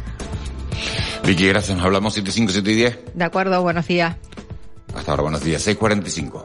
Vicky, 1.25 1.49
gracias. 1.49 1.77
Nos 1.77 1.87
hablamos 1.87 2.15
75, 2.15 2.53
7 2.53 2.71
y 2.71 2.75
10. 2.75 2.99
De 3.15 3.25
acuerdo, 3.25 3.61
buenos 3.63 3.87
días. 3.87 4.17
Hasta 4.95 5.11
ahora, 5.11 5.23
buenos 5.23 5.45
días. 5.45 5.67
6.45. 5.67 6.43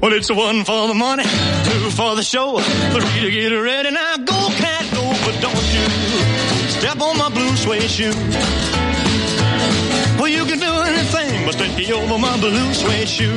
Well, 0.00 0.12
it's 0.12 0.30
one 0.30 0.64
for 0.64 0.88
the 0.88 0.94
money, 0.94 1.22
two 1.22 1.90
for 1.90 2.14
the 2.16 2.22
show, 2.22 2.58
three 2.58 3.20
to 3.22 3.30
get 3.30 3.50
ready. 3.50 3.90
Now 3.90 4.16
go, 4.18 4.50
step 6.86 7.00
on 7.00 7.18
my 7.18 7.28
blue 7.30 7.56
suede 7.56 7.90
shoe. 7.90 8.14
Well, 10.18 10.28
you 10.28 10.44
can 10.44 10.60
do 10.60 10.72
anything 10.90 11.44
but 11.44 11.54
stay 11.54 11.92
over 11.92 12.16
my 12.16 12.38
blue 12.38 12.72
suede 12.74 13.08
shoe. 13.08 13.36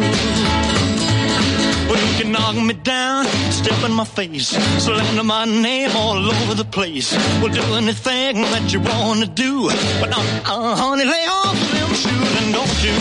Well, 1.89 1.99
you 2.05 2.13
can 2.19 2.31
knock 2.31 2.55
me 2.55 2.75
down, 2.75 3.25
step 3.49 3.83
in 3.83 3.91
my 3.93 4.05
face, 4.05 4.49
slander 4.83 5.23
my 5.23 5.45
name 5.45 5.89
all 5.95 6.19
over 6.31 6.53
the 6.53 6.65
place. 6.77 7.11
We'll 7.41 7.51
do 7.51 7.65
anything 7.73 8.35
that 8.53 8.71
you 8.71 8.81
wanna 8.81 9.25
do, 9.25 9.69
but 9.99 10.09
uh, 10.15 10.21
uh, 10.45 10.75
honey, 10.75 11.05
lay 11.05 11.25
off 11.41 11.57
them 11.73 11.91
shoes 12.03 12.31
and 12.41 12.53
don't 12.53 12.77
you 12.85 12.95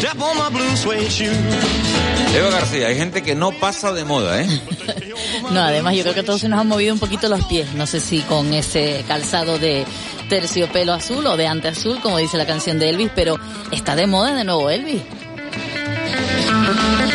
step 0.00 0.18
on 0.22 0.38
my 0.38 0.48
blue 0.48 0.74
suede 0.76 1.10
shoe. 1.10 1.36
Eva 2.34 2.50
García, 2.50 2.86
hay 2.86 2.96
gente 2.96 3.22
que 3.22 3.34
no 3.34 3.50
pasa 3.52 3.92
de 3.92 4.04
moda, 4.04 4.42
¿eh? 4.42 4.48
no, 5.50 5.60
además 5.60 5.94
yo 5.94 6.02
creo 6.02 6.14
que 6.14 6.22
todos 6.22 6.40
se 6.40 6.48
nos 6.48 6.60
han 6.60 6.68
movido 6.68 6.94
un 6.94 7.00
poquito 7.00 7.28
los 7.28 7.44
pies. 7.46 7.72
No 7.74 7.86
sé 7.86 8.00
si 8.00 8.20
con 8.20 8.52
ese 8.54 9.04
calzado 9.06 9.58
de 9.58 9.84
terciopelo 10.28 10.92
azul 10.92 11.26
o 11.26 11.36
de 11.36 11.46
ante 11.46 11.68
azul, 11.68 12.00
como 12.00 12.18
dice 12.18 12.36
la 12.36 12.46
canción 12.46 12.78
de 12.78 12.90
Elvis, 12.90 13.10
pero 13.14 13.38
está 13.70 13.96
de 13.96 14.06
moda 14.06 14.34
de 14.34 14.44
nuevo 14.44 14.70
Elvis. 14.70 15.02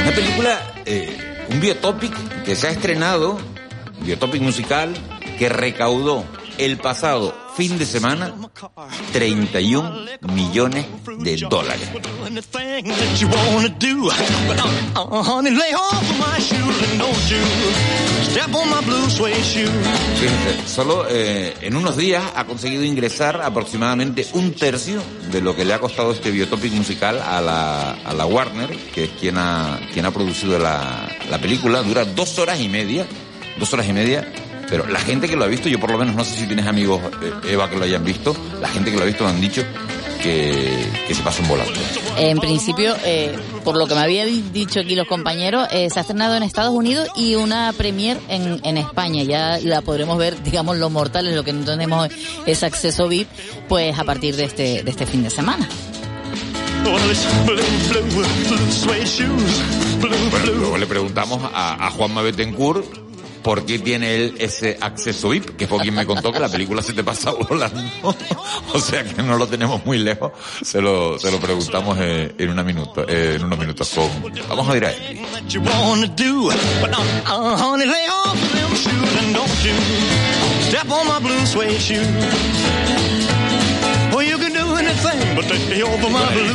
Una 0.01 0.11
película, 0.11 0.73
eh, 0.85 1.45
un 1.49 1.59
biotopic 1.59 2.43
que 2.43 2.55
se 2.55 2.67
ha 2.67 2.71
estrenado, 2.71 3.37
biotopic 4.01 4.41
musical, 4.41 4.93
que 5.37 5.49
recaudó 5.49 6.25
el 6.57 6.77
pasado 6.77 7.33
fin 7.55 7.77
de 7.77 7.85
semana 7.85 8.33
31 9.13 10.05
millones 10.33 10.85
de 11.19 11.37
dólares. 11.49 11.87
Fíjense, 20.19 20.67
solo 20.67 21.05
eh, 21.09 21.53
en 21.61 21.75
unos 21.75 21.95
días 21.95 22.23
ha 22.35 22.45
conseguido 22.45 22.83
ingresar 22.83 23.41
aproximadamente 23.41 24.27
un 24.33 24.53
tercio 24.53 25.01
de 25.31 25.41
lo 25.41 25.55
que 25.55 25.65
le 25.65 25.73
ha 25.73 25.79
costado 25.79 26.11
este 26.11 26.31
biotopic 26.31 26.73
musical 26.73 27.21
a 27.21 27.41
la, 27.41 27.91
a 27.91 28.13
la 28.13 28.25
Warner, 28.25 28.75
que 28.93 29.05
es 29.05 29.09
quien 29.11 29.37
ha, 29.37 29.79
quien 29.93 30.05
ha 30.05 30.11
producido 30.11 30.59
la, 30.59 31.07
la 31.29 31.39
película. 31.39 31.81
Dura 31.83 32.03
dos 32.03 32.37
horas 32.39 32.59
y 32.59 32.67
media, 32.67 33.05
dos 33.57 33.73
horas 33.73 33.87
y 33.87 33.93
media 33.93 34.29
pero 34.69 34.87
la 34.87 34.99
gente 34.99 35.27
que 35.27 35.35
lo 35.35 35.43
ha 35.43 35.47
visto, 35.47 35.69
yo 35.69 35.79
por 35.79 35.91
lo 35.91 35.97
menos 35.97 36.15
no 36.15 36.23
sé 36.23 36.39
si 36.39 36.47
tienes 36.47 36.65
amigos, 36.65 37.01
eh, 37.21 37.53
Eva, 37.53 37.69
que 37.69 37.77
lo 37.77 37.83
hayan 37.83 38.03
visto, 38.03 38.35
la 38.61 38.67
gente 38.67 38.91
que 38.91 38.97
lo 38.97 39.03
ha 39.03 39.05
visto 39.05 39.23
me 39.23 39.29
han 39.31 39.41
dicho 39.41 39.63
que, 40.25 41.13
se 41.13 41.21
pasa 41.21 41.41
un 41.43 41.49
volante. 41.49 41.79
En 42.17 42.39
principio, 42.39 42.95
eh, 43.05 43.35
por 43.63 43.77
lo 43.77 43.85
que 43.85 43.93
me 43.93 44.01
habían 44.01 44.51
dicho 44.51 44.79
aquí 44.79 44.95
los 44.95 45.07
compañeros, 45.07 45.67
eh, 45.71 45.89
se 45.91 45.99
ha 45.99 46.01
estrenado 46.01 46.35
en 46.35 46.43
Estados 46.43 46.73
Unidos 46.73 47.07
y 47.15 47.35
una 47.35 47.71
premier 47.73 48.19
en, 48.27 48.59
en 48.63 48.77
España. 48.77 49.23
Ya 49.23 49.59
la 49.59 49.81
podremos 49.81 50.17
ver, 50.17 50.41
digamos, 50.41 50.77
los 50.77 50.91
mortales, 50.91 51.35
lo 51.35 51.43
que 51.43 51.53
no 51.53 51.63
tenemos 51.63 52.09
es 52.45 52.63
acceso 52.63 53.07
VIP, 53.07 53.27
pues 53.69 53.97
a 53.97 54.03
partir 54.03 54.35
de 54.35 54.45
este, 54.45 54.83
de 54.83 54.89
este 54.89 55.05
fin 55.05 55.23
de 55.23 55.29
semana. 55.29 55.67
Bueno, 60.31 60.51
luego 60.57 60.77
le 60.77 60.85
preguntamos 60.87 61.41
a, 61.53 61.87
a 61.87 61.91
Juanma 61.91 62.21
Betancourt 62.21 63.04
por 63.45 63.63
qué 63.63 63.77
tiene 63.77 64.15
él 64.15 64.35
ese 64.39 64.75
acceso 64.81 65.29
VIP, 65.29 65.55
que 65.55 65.67
fue 65.67 65.77
quien 65.81 65.93
me 65.93 66.03
contó 66.03 66.33
que 66.33 66.39
la 66.39 66.49
película 66.49 66.81
se 66.81 66.93
te 66.93 67.03
pasa 67.03 67.31
volando. 67.31 67.79
o 68.73 68.79
sea 68.79 69.03
que 69.03 69.21
no 69.21 69.37
lo 69.37 69.45
tenemos 69.47 69.85
muy 69.85 69.99
lejos. 69.99 70.31
Se 70.63 70.81
lo, 70.81 71.19
se 71.19 71.31
lo 71.31 71.39
preguntamos 71.39 71.95
eh, 72.01 72.33
en 72.39 72.49
una 72.49 72.63
minuto, 72.63 73.05
eh, 73.07 73.35
en 73.35 73.43
unos 73.43 73.59
minutos 73.59 73.87
con, 73.89 74.09
vamos 74.49 74.67
a 74.67 74.77
ir 74.77 74.85
a 74.85 74.91
él. 74.91 75.21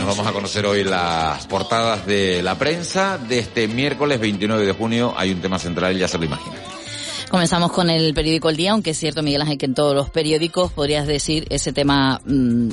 vamos 0.05 0.27
a 0.27 0.33
conocer 0.33 0.67
hoy 0.67 0.83
las 0.83 1.47
portadas 1.47 2.05
de 2.05 2.43
la 2.43 2.59
prensa 2.59 3.17
de 3.17 3.39
este 3.39 3.69
miércoles 3.69 4.19
29 4.19 4.67
de 4.67 4.73
junio. 4.73 5.15
Hay 5.17 5.31
un 5.31 5.41
tema 5.41 5.61
central, 5.61 5.97
ya 5.97 6.09
se 6.09 6.19
lo 6.19 6.25
imaginan. 6.25 6.80
Comenzamos 7.31 7.71
con 7.71 7.89
el 7.91 8.13
periódico 8.13 8.51
El 8.51 8.57
Día, 8.57 8.73
aunque 8.73 8.91
es 8.91 8.99
cierto, 8.99 9.23
Miguel 9.23 9.43
Ángel, 9.43 9.57
que 9.57 9.67
en 9.67 9.75
todos 9.75 9.95
los 9.95 10.11
periódicos 10.11 10.73
podrías 10.73 11.07
decir 11.07 11.47
ese 11.49 11.73
tema 11.73 12.21
mm, 12.25 12.71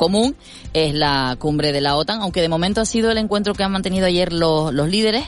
común 0.00 0.36
es 0.72 0.94
la 0.94 1.36
cumbre 1.38 1.72
de 1.72 1.80
la 1.80 1.96
OTAN, 1.96 2.22
aunque 2.22 2.40
de 2.40 2.48
momento 2.48 2.80
ha 2.80 2.86
sido 2.86 3.10
el 3.10 3.18
encuentro 3.18 3.54
que 3.54 3.64
han 3.64 3.72
mantenido 3.72 4.06
ayer 4.06 4.32
los, 4.32 4.72
los 4.72 4.88
líderes 4.88 5.24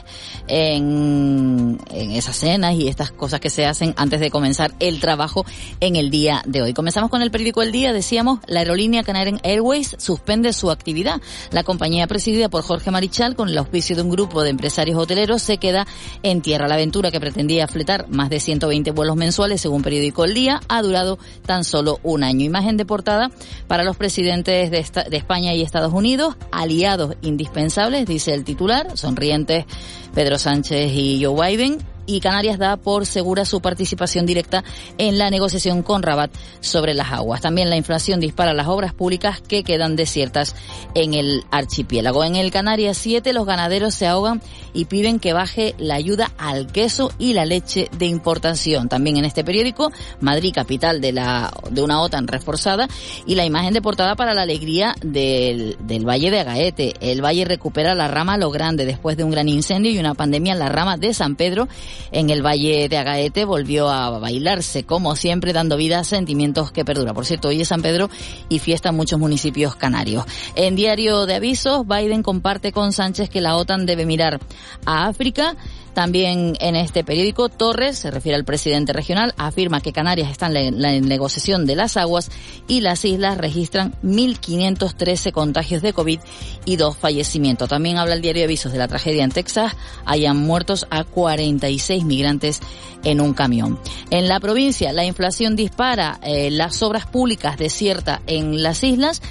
en, 0.47 1.77
en 1.91 2.11
esas 2.11 2.37
cenas 2.37 2.73
y 2.73 2.87
estas 2.87 3.11
cosas 3.11 3.39
que 3.39 3.49
se 3.49 3.65
hacen 3.65 3.93
antes 3.97 4.21
de 4.21 4.31
comenzar 4.31 4.73
el 4.79 5.01
trabajo 5.01 5.45
en 5.81 5.97
el 5.97 6.09
día 6.09 6.41
de 6.45 6.61
hoy. 6.61 6.73
Comenzamos 6.73 7.09
con 7.09 7.21
el 7.21 7.29
periódico 7.29 7.61
El 7.61 7.73
Día, 7.73 7.91
decíamos, 7.91 8.39
la 8.47 8.61
aerolínea 8.61 9.03
Canarian 9.03 9.39
Airways 9.43 9.95
suspende 9.99 10.53
su 10.53 10.71
actividad. 10.71 11.21
La 11.51 11.63
compañía 11.63 12.07
presidida 12.07 12.49
por 12.49 12.63
Jorge 12.63 12.89
Marichal, 12.89 13.35
con 13.35 13.49
el 13.49 13.57
auspicio 13.57 13.95
de 13.95 14.01
un 14.01 14.09
grupo 14.09 14.41
de 14.41 14.49
empresarios 14.49 14.97
hoteleros, 14.97 15.41
se 15.41 15.57
queda 15.57 15.85
en 16.23 16.41
tierra. 16.41 16.67
La 16.67 16.75
aventura 16.75 17.11
que 17.11 17.19
pretendía 17.19 17.67
fletar 17.67 18.07
más 18.07 18.29
de 18.29 18.39
100 18.39 18.53
120 18.53 18.91
vuelos 18.91 19.15
mensuales, 19.15 19.61
según 19.61 19.81
periódico 19.81 20.25
El 20.25 20.33
Día, 20.33 20.61
ha 20.67 20.81
durado 20.81 21.17
tan 21.45 21.63
solo 21.63 21.99
un 22.03 22.23
año. 22.23 22.45
Imagen 22.45 22.77
de 22.77 22.85
portada 22.85 23.31
para 23.67 23.83
los 23.83 23.97
presidentes 23.97 24.62
de, 24.71 24.85
de 25.09 25.17
España 25.17 25.53
y 25.53 25.61
Estados 25.61 25.93
Unidos, 25.93 26.35
aliados 26.51 27.15
indispensables, 27.21 28.05
dice 28.05 28.33
el 28.33 28.43
titular, 28.43 28.97
sonrientes 28.97 29.65
Pedro 30.13 30.37
Sánchez 30.37 30.91
y 30.93 31.23
Joe 31.23 31.49
Biden, 31.49 31.79
y 32.05 32.19
Canarias 32.19 32.57
da 32.57 32.77
por 32.77 33.05
segura 33.05 33.45
su 33.45 33.61
participación 33.61 34.25
directa 34.25 34.63
en 34.97 35.17
la 35.17 35.29
negociación 35.29 35.83
con 35.83 36.03
Rabat 36.03 36.31
sobre 36.59 36.93
las 36.93 37.11
aguas. 37.11 37.41
También 37.41 37.69
la 37.69 37.77
inflación 37.77 38.19
dispara 38.19 38.53
las 38.53 38.67
obras 38.67 38.93
públicas 38.93 39.41
que 39.41 39.63
quedan 39.63 39.95
desiertas 39.95 40.55
en 40.95 41.13
el 41.13 41.43
archipiélago. 41.51 42.23
En 42.23 42.35
el 42.35 42.51
Canarias 42.51 42.97
7 42.97 43.33
los 43.33 43.45
ganaderos 43.45 43.93
se 43.93 44.07
ahogan 44.07 44.41
y 44.73 44.85
piden 44.85 45.19
que 45.19 45.33
baje 45.33 45.75
la 45.77 45.95
ayuda 45.95 46.31
al 46.37 46.67
queso 46.67 47.11
y 47.19 47.33
la 47.33 47.45
leche 47.45 47.89
de 47.97 48.05
importación. 48.05 48.89
También 48.89 49.17
en 49.17 49.25
este 49.25 49.43
periódico, 49.43 49.91
Madrid, 50.19 50.53
capital 50.53 50.99
de, 50.99 51.13
la, 51.13 51.53
de 51.69 51.81
una 51.81 52.01
OTAN 52.01 52.27
reforzada, 52.27 52.87
y 53.25 53.35
la 53.35 53.45
imagen 53.45 53.73
de 53.73 53.81
portada 53.81 54.15
para 54.15 54.33
la 54.33 54.41
alegría 54.41 54.95
del, 55.01 55.77
del 55.81 56.07
Valle 56.07 56.31
de 56.31 56.39
Agaete. 56.39 56.93
El 56.99 57.23
Valle 57.23 57.45
recupera 57.45 57.93
la 57.95 58.07
rama 58.07 58.37
Lo 58.37 58.49
Grande 58.49 58.85
después 58.85 59.15
de 59.15 59.23
un 59.23 59.31
gran 59.31 59.47
incendio 59.47 59.91
y 59.91 59.99
una 59.99 60.02
pandemia 60.13 60.53
en 60.53 60.59
la 60.59 60.69
rama 60.69 60.97
de 60.97 61.13
San 61.13 61.35
Pedro. 61.35 61.67
En 62.11 62.29
el 62.29 62.45
Valle 62.45 62.89
de 62.89 62.97
Agaete 62.97 63.45
volvió 63.45 63.89
a 63.89 64.09
bailarse, 64.19 64.83
como 64.83 65.15
siempre, 65.15 65.53
dando 65.53 65.77
vida 65.77 65.99
a 65.99 66.03
sentimientos 66.03 66.71
que 66.71 66.85
perduran. 66.85 67.15
Por 67.15 67.25
cierto, 67.25 67.47
hoy 67.47 67.61
es 67.61 67.69
San 67.69 67.81
Pedro 67.81 68.09
y 68.49 68.59
fiesta 68.59 68.89
en 68.89 68.95
muchos 68.95 69.19
municipios 69.19 69.75
canarios. 69.75 70.25
En 70.55 70.75
Diario 70.75 71.25
de 71.25 71.35
Avisos, 71.35 71.87
Biden 71.87 72.23
comparte 72.23 72.71
con 72.71 72.91
Sánchez 72.91 73.29
que 73.29 73.41
la 73.41 73.55
OTAN 73.55 73.85
debe 73.85 74.05
mirar 74.05 74.39
a 74.85 75.07
África. 75.07 75.55
También 75.93 76.55
en 76.59 76.75
este 76.75 77.03
periódico, 77.03 77.49
Torres, 77.49 77.97
se 77.99 78.11
refiere 78.11 78.35
al 78.35 78.45
presidente 78.45 78.93
regional, 78.93 79.33
afirma 79.37 79.81
que 79.81 79.93
Canarias 79.93 80.31
está 80.31 80.47
en 80.47 80.81
la 80.81 80.91
negociación 80.99 81.65
de 81.65 81.75
las 81.75 81.97
aguas 81.97 82.31
y 82.67 82.81
las 82.81 83.05
islas 83.05 83.37
registran 83.37 83.93
1.513 84.03 85.31
contagios 85.31 85.81
de 85.81 85.93
COVID 85.93 86.19
y 86.65 86.75
dos 86.77 86.97
fallecimientos. 86.97 87.69
También 87.69 87.97
habla 87.97 88.15
el 88.15 88.21
diario 88.21 88.43
avisos 88.43 88.71
de 88.71 88.79
la 88.79 88.87
tragedia 88.87 89.23
en 89.23 89.31
Texas. 89.31 89.75
Hayan 90.05 90.37
muertos 90.37 90.87
a 90.89 91.03
46 91.03 92.03
migrantes 92.05 92.59
en 93.03 93.21
un 93.21 93.33
camión. 93.33 93.79
En 94.09 94.27
la 94.27 94.39
provincia, 94.39 94.93
la 94.93 95.05
inflación 95.05 95.55
dispara, 95.55 96.19
eh, 96.23 96.49
las 96.51 96.81
obras 96.81 97.05
públicas 97.05 97.57
desierta 97.57 98.21
en 98.27 98.63
las 98.63 98.83
islas 98.83 99.21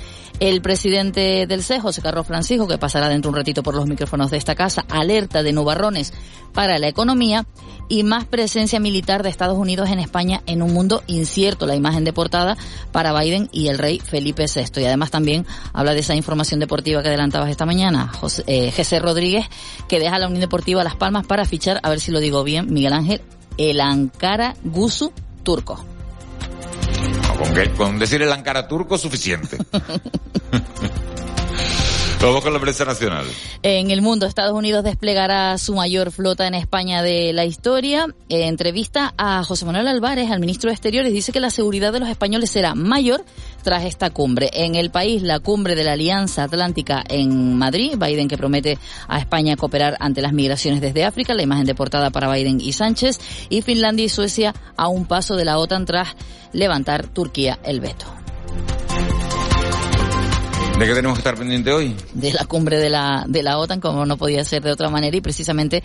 el 0.43 0.61
presidente 0.61 1.47
del 1.47 1.63
CE, 1.63 1.79
José 1.79 2.03
Carlos 2.03 2.27
Francisco, 2.27 2.67
que 2.67 2.77
pasará 2.77 3.09
dentro 3.09 3.31
de 3.31 3.35
un 3.35 3.37
ratito 3.37 3.63
por 3.63 3.77
los 3.77 3.87
micrófonos 3.87 4.33
de 4.33 4.39
esta 4.39 4.57
casa, 4.57 4.85
alerta 4.91 5.45
de 5.45 5.53
nubarrones 5.53 6.13
para 6.53 6.81
la 6.81 6.89
economía 6.89 7.47
y 7.89 8.03
más 8.03 8.25
presencia 8.25 8.81
militar 8.81 9.23
de 9.23 9.29
Estados 9.29 9.57
Unidos 9.57 9.89
en 9.91 10.01
España 10.01 10.43
en 10.47 10.63
un 10.63 10.75
mundo 10.75 11.05
incierto. 11.07 11.65
La 11.65 11.77
imagen 11.77 12.03
de 12.03 12.13
portada 12.13 12.57
para 12.91 13.17
Biden 13.17 13.51
y 13.53 13.69
el 13.69 13.79
rey 13.79 14.01
Felipe 14.01 14.47
VI. 14.53 14.81
Y 14.81 14.85
además 14.85 15.13
también 15.13 15.47
habla 15.73 15.95
de 15.95 16.01
esa 16.01 16.17
información 16.17 16.59
deportiva 16.59 17.05
que 17.05 17.09
adelantabas 17.11 17.49
esta 17.49 17.65
mañana, 17.65 18.09
José, 18.09 18.43
eh, 18.49 18.99
Rodríguez, 18.99 19.47
que 19.87 20.01
deja 20.01 20.19
la 20.19 20.27
Unión 20.27 20.41
Deportiva 20.41 20.83
Las 20.83 20.97
Palmas 20.97 21.25
para 21.25 21.45
fichar, 21.45 21.79
a 21.85 21.89
ver 21.89 22.01
si 22.01 22.11
lo 22.11 22.19
digo 22.19 22.43
bien, 22.43 22.67
Miguel 22.75 22.95
Ángel, 22.95 23.21
el 23.59 23.81
Ankara 23.81 24.57
Gusu 24.65 25.13
turco. 25.45 25.92
Con, 27.77 27.99
decir 27.99 28.23
el 28.23 28.33
Ankara 28.33 28.69
turco 28.69 28.97
suficiente. 28.97 29.59
Vamos 32.23 32.45
con 32.45 32.53
la 32.53 32.61
prensa 32.61 32.85
nacional. 32.85 33.25
En 33.65 33.91
el 33.91 34.01
mundo, 34.01 34.27
Estados 34.27 34.53
Unidos 34.53 34.85
desplegará 34.85 35.59
su 35.59 35.75
mayor 35.75 36.13
flota 36.13 36.47
en 36.47 36.55
España 36.55 37.03
de 37.03 37.33
la 37.33 37.45
historia. 37.45 38.07
entrevista 38.29 39.13
a 39.19 39.43
José 39.43 39.65
Manuel 39.65 39.89
Álvarez, 39.89 40.31
al 40.31 40.39
ministro 40.39 40.69
de 40.71 40.75
Exteriores, 40.75 41.13
dice 41.13 41.33
que 41.33 41.41
la 41.41 41.51
seguridad 41.51 41.93
de 41.93 41.99
los 41.99 42.09
españoles 42.09 42.49
será 42.49 42.77
mayor 42.77 43.25
tras 43.65 43.85
esta 43.85 44.11
cumbre. 44.11 44.51
En 44.53 44.77
el 44.77 44.93
país, 44.93 45.23
la 45.23 45.41
cumbre 45.41 45.75
de 45.75 45.83
la 45.83 45.95
Alianza 45.95 46.45
Atlántica 46.45 47.03
en 47.09 47.59
Madrid, 47.59 47.97
Biden 47.99 48.29
que 48.29 48.39
promete 48.39 48.79
a 49.09 49.19
España 49.19 49.57
cooperar 49.57 49.97
ante 49.99 50.23
las 50.23 50.33
migraciones 50.33 50.81
desde 50.81 51.05
África, 51.05 51.35
la 51.35 51.43
imagen 51.43 51.67
de 51.67 51.75
portada 51.75 52.11
para 52.11 52.33
Biden 52.33 52.61
y 52.61 52.73
Sánchez, 52.73 53.19
y 53.49 53.63
Finlandia 53.63 54.05
y 54.05 54.09
Suecia 54.09 54.55
a 54.77 54.87
un 54.87 55.07
paso 55.07 55.35
de 55.35 55.45
la 55.45 55.59
OTAN 55.59 55.87
tras 55.87 56.15
levantar 56.53 57.09
Turquía 57.09 57.59
el 57.65 57.81
veto. 57.81 58.07
¿De 60.79 60.89
qué 60.89 60.95
tenemos 60.95 61.17
que 61.17 61.21
estar 61.21 61.37
pendiente 61.37 61.71
hoy? 61.71 61.95
De 62.13 62.33
la 62.33 62.45
cumbre 62.45 62.79
de 62.79 62.91
la, 62.91 63.25
de 63.29 63.45
la 63.45 63.59
OTAN, 63.59 63.81
como 63.81 64.05
no 64.05 64.17
podía 64.17 64.43
ser 64.45 64.63
de 64.63 64.73
otra 64.73 64.89
manera. 64.89 65.17
Y 65.17 65.21
precisamente 65.21 65.85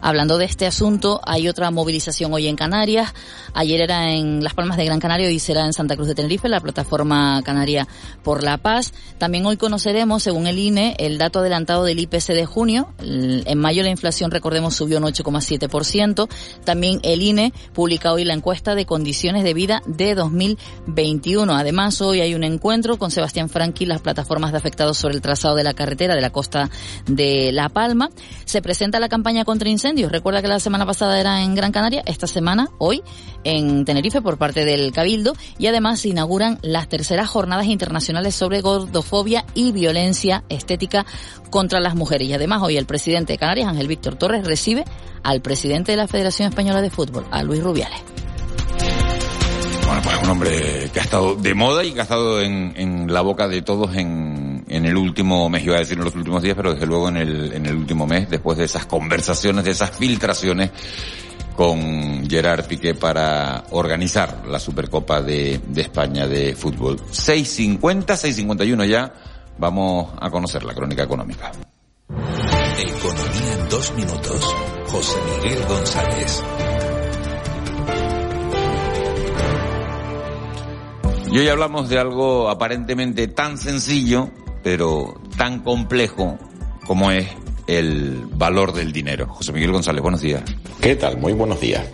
hablando 0.00 0.38
de 0.38 0.44
este 0.44 0.66
asunto, 0.66 1.20
hay 1.24 1.48
otra 1.48 1.72
movilización 1.72 2.32
hoy 2.32 2.46
en 2.46 2.54
Canarias. 2.54 3.12
Ayer 3.54 3.80
era 3.80 4.12
en 4.12 4.44
Las 4.44 4.54
Palmas 4.54 4.76
de 4.76 4.84
Gran 4.84 5.00
Canaria, 5.00 5.26
hoy 5.26 5.40
será 5.40 5.64
en 5.64 5.72
Santa 5.72 5.96
Cruz 5.96 6.06
de 6.06 6.14
Tenerife, 6.14 6.48
la 6.48 6.60
plataforma 6.60 7.42
Canaria 7.44 7.88
por 8.22 8.44
la 8.44 8.58
Paz. 8.58 8.92
También 9.18 9.46
hoy 9.46 9.56
conoceremos, 9.56 10.22
según 10.22 10.46
el 10.46 10.58
INE, 10.58 10.94
el 10.98 11.18
dato 11.18 11.40
adelantado 11.40 11.82
del 11.82 11.98
IPC 11.98 12.28
de 12.28 12.46
junio. 12.46 12.92
En 13.00 13.58
mayo 13.58 13.82
la 13.82 13.90
inflación, 13.90 14.30
recordemos, 14.30 14.76
subió 14.76 14.98
un 14.98 15.04
8,7%. 15.04 16.28
También 16.64 17.00
el 17.02 17.22
INE 17.22 17.52
publica 17.72 18.12
hoy 18.12 18.24
la 18.24 18.34
encuesta 18.34 18.76
de 18.76 18.86
condiciones 18.86 19.42
de 19.42 19.54
vida 19.54 19.82
de 19.86 20.14
2021. 20.14 21.52
Además, 21.52 22.00
hoy 22.00 22.20
hay 22.20 22.34
un 22.34 22.44
encuentro 22.44 22.96
con 22.96 23.10
Sebastián 23.10 23.48
Franqui, 23.48 23.86
las 23.86 24.02
plataformas 24.02 24.25
formas 24.26 24.52
de 24.52 24.58
afectados 24.58 24.98
sobre 24.98 25.14
el 25.14 25.22
trazado 25.22 25.54
de 25.54 25.64
la 25.64 25.74
carretera 25.74 26.14
de 26.14 26.20
la 26.20 26.30
costa 26.30 26.70
de 27.06 27.52
La 27.52 27.68
Palma. 27.68 28.10
Se 28.44 28.62
presenta 28.62 29.00
la 29.00 29.08
campaña 29.08 29.44
contra 29.44 29.68
incendios. 29.68 30.12
Recuerda 30.12 30.42
que 30.42 30.48
la 30.48 30.60
semana 30.60 30.86
pasada 30.86 31.18
era 31.20 31.42
en 31.42 31.54
Gran 31.54 31.72
Canaria, 31.72 32.02
esta 32.06 32.26
semana, 32.26 32.68
hoy, 32.78 33.02
en 33.44 33.84
Tenerife 33.84 34.20
por 34.22 34.38
parte 34.38 34.64
del 34.64 34.92
Cabildo. 34.92 35.34
Y 35.58 35.66
además 35.66 36.00
se 36.00 36.08
inauguran 36.08 36.58
las 36.62 36.88
terceras 36.88 37.28
jornadas 37.28 37.66
internacionales 37.66 38.34
sobre 38.34 38.60
gordofobia 38.60 39.44
y 39.54 39.72
violencia 39.72 40.44
estética 40.48 41.06
contra 41.50 41.80
las 41.80 41.94
mujeres. 41.94 42.28
Y 42.28 42.34
además 42.34 42.62
hoy 42.62 42.76
el 42.76 42.86
presidente 42.86 43.34
de 43.34 43.38
Canarias, 43.38 43.68
Ángel 43.68 43.88
Víctor 43.88 44.16
Torres, 44.16 44.44
recibe 44.44 44.84
al 45.22 45.40
presidente 45.40 45.92
de 45.92 45.96
la 45.96 46.08
Federación 46.08 46.48
Española 46.48 46.82
de 46.82 46.90
Fútbol, 46.90 47.26
a 47.30 47.42
Luis 47.42 47.62
Rubiales. 47.62 48.25
Bueno, 49.86 50.02
pues 50.02 50.16
un 50.22 50.30
hombre 50.30 50.90
que 50.92 50.98
ha 50.98 51.02
estado 51.02 51.36
de 51.36 51.54
moda 51.54 51.84
y 51.84 51.92
que 51.92 52.00
ha 52.00 52.02
estado 52.02 52.42
en, 52.42 53.06
la 53.12 53.20
boca 53.20 53.46
de 53.46 53.62
todos 53.62 53.94
en, 53.94 54.64
el 54.68 54.96
último 54.96 55.48
mes, 55.48 55.64
iba 55.64 55.76
a 55.76 55.78
decir 55.78 55.96
en 55.96 56.04
los 56.04 56.14
últimos 56.16 56.42
días, 56.42 56.56
pero 56.56 56.72
desde 56.72 56.86
luego 56.86 57.08
en 57.08 57.18
el, 57.18 57.52
en 57.52 57.66
el 57.66 57.76
último 57.76 58.06
mes, 58.06 58.28
después 58.28 58.58
de 58.58 58.64
esas 58.64 58.86
conversaciones, 58.86 59.64
de 59.64 59.70
esas 59.70 59.90
filtraciones 59.92 60.70
con 61.54 62.28
Gerard 62.28 62.66
Piqué 62.66 62.94
para 62.94 63.64
organizar 63.70 64.42
la 64.46 64.58
Supercopa 64.58 65.22
de, 65.22 65.60
de 65.66 65.82
España 65.82 66.26
de 66.26 66.54
fútbol. 66.56 66.98
6.50, 66.98 67.78
6.51 68.06 68.86
ya, 68.86 69.12
vamos 69.56 70.12
a 70.20 70.30
conocer 70.30 70.64
la 70.64 70.74
crónica 70.74 71.04
económica. 71.04 71.52
Economía 72.78 73.54
en 73.58 73.68
dos 73.68 73.92
minutos. 73.94 74.54
José 74.88 75.18
Miguel 75.42 75.64
González. 75.66 76.42
Y 81.36 81.38
hoy 81.38 81.48
hablamos 81.48 81.90
de 81.90 81.98
algo 81.98 82.48
aparentemente 82.48 83.28
tan 83.28 83.58
sencillo, 83.58 84.30
pero 84.62 85.20
tan 85.36 85.60
complejo 85.60 86.38
como 86.86 87.10
es 87.10 87.28
el 87.66 88.22
valor 88.32 88.72
del 88.72 88.90
dinero. 88.90 89.26
José 89.26 89.52
Miguel 89.52 89.70
González, 89.70 90.00
buenos 90.00 90.22
días. 90.22 90.42
¿Qué 90.80 90.96
tal? 90.96 91.18
Muy 91.18 91.34
buenos 91.34 91.60
días. 91.60 91.84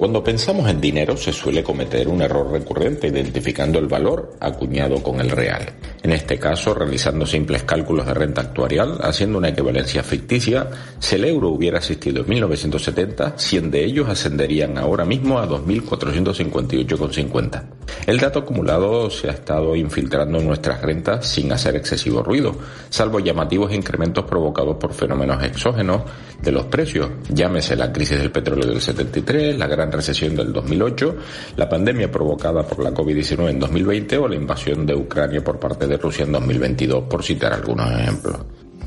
Cuando 0.00 0.24
pensamos 0.24 0.66
en 0.70 0.80
dinero 0.80 1.14
se 1.14 1.30
suele 1.30 1.62
cometer 1.62 2.08
un 2.08 2.22
error 2.22 2.50
recurrente 2.50 3.08
identificando 3.08 3.78
el 3.78 3.86
valor 3.86 4.32
acuñado 4.40 5.02
con 5.02 5.20
el 5.20 5.28
real. 5.28 5.66
En 6.02 6.12
este 6.12 6.38
caso, 6.38 6.72
realizando 6.72 7.26
simples 7.26 7.64
cálculos 7.64 8.06
de 8.06 8.14
renta 8.14 8.40
actuarial, 8.40 8.96
haciendo 9.02 9.36
una 9.36 9.50
equivalencia 9.50 10.02
ficticia, 10.02 10.70
si 10.98 11.16
el 11.16 11.26
euro 11.26 11.50
hubiera 11.50 11.76
existido 11.76 12.22
en 12.22 12.30
1970, 12.30 13.34
100 13.36 13.70
de 13.70 13.84
ellos 13.84 14.08
ascenderían 14.08 14.78
ahora 14.78 15.04
mismo 15.04 15.38
a 15.38 15.46
2.458,50. 15.46 17.62
El 18.06 18.18
dato 18.18 18.38
acumulado 18.38 19.10
se 19.10 19.28
ha 19.28 19.32
estado 19.32 19.76
infiltrando 19.76 20.38
en 20.38 20.46
nuestras 20.46 20.80
rentas 20.80 21.26
sin 21.26 21.52
hacer 21.52 21.76
excesivo 21.76 22.22
ruido, 22.22 22.56
salvo 22.88 23.20
llamativos 23.20 23.74
incrementos 23.74 24.24
provocados 24.24 24.76
por 24.76 24.94
fenómenos 24.94 25.44
exógenos 25.44 26.04
de 26.40 26.52
los 26.52 26.64
precios, 26.66 27.10
llámese 27.28 27.74
la 27.76 27.92
crisis 27.92 28.18
del 28.18 28.32
petróleo 28.32 28.66
del 28.66 28.80
73, 28.80 29.58
la 29.58 29.66
gran 29.66 29.89
recesión 29.92 30.34
del 30.36 30.52
2008, 30.52 31.16
la 31.56 31.68
pandemia 31.68 32.10
provocada 32.10 32.62
por 32.62 32.82
la 32.82 32.92
COVID-19 32.92 33.50
en 33.50 33.58
2020 33.58 34.18
o 34.18 34.28
la 34.28 34.36
invasión 34.36 34.86
de 34.86 34.94
Ucrania 34.94 35.42
por 35.42 35.58
parte 35.58 35.86
de 35.86 35.96
Rusia 35.96 36.24
en 36.24 36.32
2022, 36.32 37.04
por 37.04 37.22
citar 37.22 37.52
algunos 37.52 37.90
ejemplos. 37.92 38.38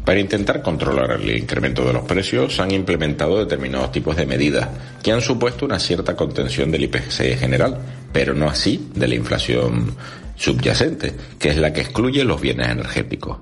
Para 0.06 0.20
intentar 0.20 0.62
controlar 0.62 1.12
el 1.12 1.38
incremento 1.38 1.86
de 1.86 1.94
los 1.94 2.04
precios, 2.04 2.60
han 2.60 2.72
implementado 2.72 3.39
determinados 3.39 3.92
tipos 3.94 4.18
de 4.18 4.26
medidas 4.26 4.68
que 5.02 5.13
han 5.13 5.22
supuesto 5.22 5.66
una 5.66 5.80
cierta 5.80 6.16
contención 6.16 6.72
del 6.72 6.84
IPC 6.84 7.38
general, 7.39 7.78
pero 8.12 8.34
no 8.34 8.50
así 8.50 8.89
de 8.94 9.08
la 9.08 9.16
inflación 9.16 9.96
subyacente, 10.36 11.13
que 11.39 11.50
es 11.50 11.58
la 11.58 11.72
que 11.72 11.82
excluye 11.82 12.26
los 12.26 12.42
bienes 12.42 12.68
energéticos. 12.68 13.38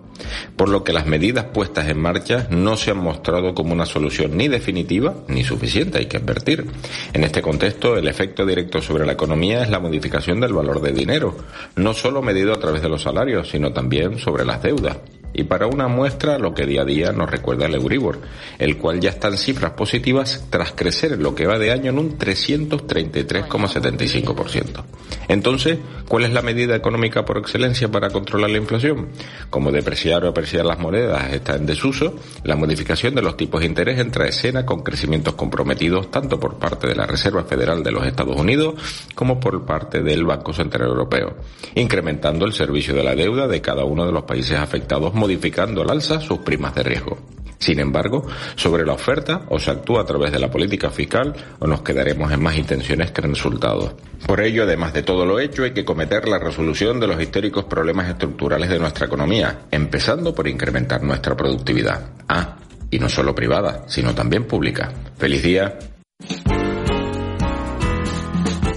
Por 0.56 0.70
lo 0.70 0.84
que 0.84 0.94
las 0.94 1.06
medidas 1.06 1.46
puestas 1.46 1.90
en 1.90 2.00
marcha 2.00 2.48
no 2.50 2.78
se 2.78 2.92
han 2.92 2.98
mostrado 2.98 3.54
como 3.54 3.74
una 3.74 3.86
solución 3.86 4.38
ni 4.38 4.48
definitiva 4.48 5.16
ni 5.28 5.44
suficiente, 5.44 6.00
hay 6.00 6.06
que 6.06 6.18
advertir. 6.18 6.66
En 7.14 7.24
este 7.24 7.42
contexto, 7.42 7.98
el 7.98 8.08
efecto 8.08 8.46
directo 8.46 8.82
sobre 8.82 9.06
la 9.06 9.14
economía 9.14 9.64
es 9.64 9.70
la 9.70 9.80
modificación 9.80 10.40
del 10.40 10.54
valor 10.54 10.82
de 10.82 10.92
dinero, 10.92 11.36
no 11.76 11.94
solo 11.94 12.22
medido 12.22 12.54
a 12.54 12.60
través 12.60 12.82
de 12.82 12.90
los 12.90 13.04
salarios, 13.04 13.50
sino 13.50 13.72
también 13.72 14.20
sobre 14.20 14.46
las 14.46 14.62
deudas. 14.62 14.98
y 15.34 15.44
para 15.44 15.68
una 15.68 15.88
muestra 15.88 16.38
lo 16.38 16.54
que 16.54 16.66
día 16.66 16.82
a 16.82 16.86
día 16.86 17.14
nos 17.14 17.30
recuerda 17.30 17.66
el 17.66 17.76
Euribor, 17.76 18.20
el 18.60 18.76
cual 18.78 19.00
ya 19.00 19.12
está 19.12 19.30
en 19.30 19.38
cifras 19.38 19.72
positivas 19.72 20.46
tras 20.50 20.74
crecer 20.74 21.14
en 21.14 21.24
lo 21.24 21.34
que 21.36 21.48
va 21.48 21.58
de 21.58 21.72
año 21.72 21.92
en 21.92 22.00
un 22.00 22.18
333,75%. 22.18 24.84
Entonces, 25.30 25.78
¿cuál 26.10 26.26
es 26.26 26.34
la 26.34 26.42
medida 26.42 26.76
económica 26.76 27.24
por 27.24 27.38
excelencia 27.38 27.90
para 27.90 28.10
controlar 28.10 28.50
la 28.50 28.58
inflación? 28.58 29.08
Como 29.50 29.72
depreciar 29.72 30.11
o 30.20 30.30
apreciar 30.30 30.66
las 30.66 30.80
monedas 30.80 31.32
está 31.32 31.56
en 31.56 31.66
desuso, 31.66 32.16
la 32.44 32.56
modificación 32.56 33.16
de 33.16 33.22
los 33.22 33.38
tipos 33.38 33.62
de 33.62 33.68
interés 33.68 34.00
entra 34.00 34.26
a 34.26 34.28
escena 34.28 34.66
con 34.66 34.84
crecimientos 34.84 35.36
comprometidos 35.36 36.12
tanto 36.12 36.40
por 36.40 36.58
parte 36.58 36.88
de 36.88 36.96
la 36.96 37.08
Reserva 37.08 37.44
Federal 37.44 37.84
de 37.84 37.92
los 37.92 38.06
Estados 38.06 38.36
Unidos 38.36 38.76
como 39.16 39.40
por 39.40 39.66
parte 39.66 40.02
del 40.02 40.26
Banco 40.26 40.54
Central 40.54 40.90
Europeo, 40.90 41.38
incrementando 41.76 42.46
el 42.46 42.54
servicio 42.54 42.94
de 42.94 43.04
la 43.04 43.16
deuda 43.16 43.48
de 43.48 43.62
cada 43.62 43.86
uno 43.86 44.06
de 44.06 44.12
los 44.12 44.24
países 44.24 44.60
afectados, 44.60 45.14
modificando 45.14 45.82
al 45.82 45.92
alza 45.92 46.20
sus 46.20 46.40
primas 46.40 46.76
de 46.76 46.84
riesgo. 46.84 47.18
Sin 47.62 47.80
embargo, 47.80 48.26
sobre 48.56 48.84
la 48.84 48.94
oferta 48.94 49.44
o 49.50 49.60
se 49.60 49.70
actúa 49.70 50.02
a 50.02 50.06
través 50.06 50.32
de 50.32 50.40
la 50.40 50.50
política 50.50 50.90
fiscal 50.90 51.32
o 51.60 51.68
nos 51.68 51.84
quedaremos 51.84 52.32
en 52.32 52.42
más 52.42 52.58
intenciones 52.58 53.12
que 53.12 53.22
en 53.22 53.30
resultados. 53.30 53.94
Por 54.26 54.42
ello, 54.42 54.64
además 54.64 54.94
de 54.94 55.04
todo 55.04 55.28
lo 55.28 55.40
hecho, 55.40 55.64
hay 55.64 55.72
que 55.72 55.86
cometer 55.86 56.28
la 56.28 56.40
resolución 56.40 57.00
de 57.00 57.06
los 57.06 57.22
históricos 57.22 57.66
problemas 57.66 58.10
estructurales 58.10 58.68
de 58.68 58.80
nuestra 58.80 59.06
economía, 59.06 59.68
empezando 59.70 60.34
por 60.34 60.48
incrementar 60.48 61.04
nuestra 61.04 61.38
productividad. 61.38 62.14
Ah, 62.28 62.58
y 62.90 62.98
no 62.98 63.08
solo 63.08 63.36
privada, 63.36 63.84
sino 63.88 64.16
también 64.16 64.46
pública. 64.46 64.92
Feliz 65.20 65.44
día. 65.44 65.78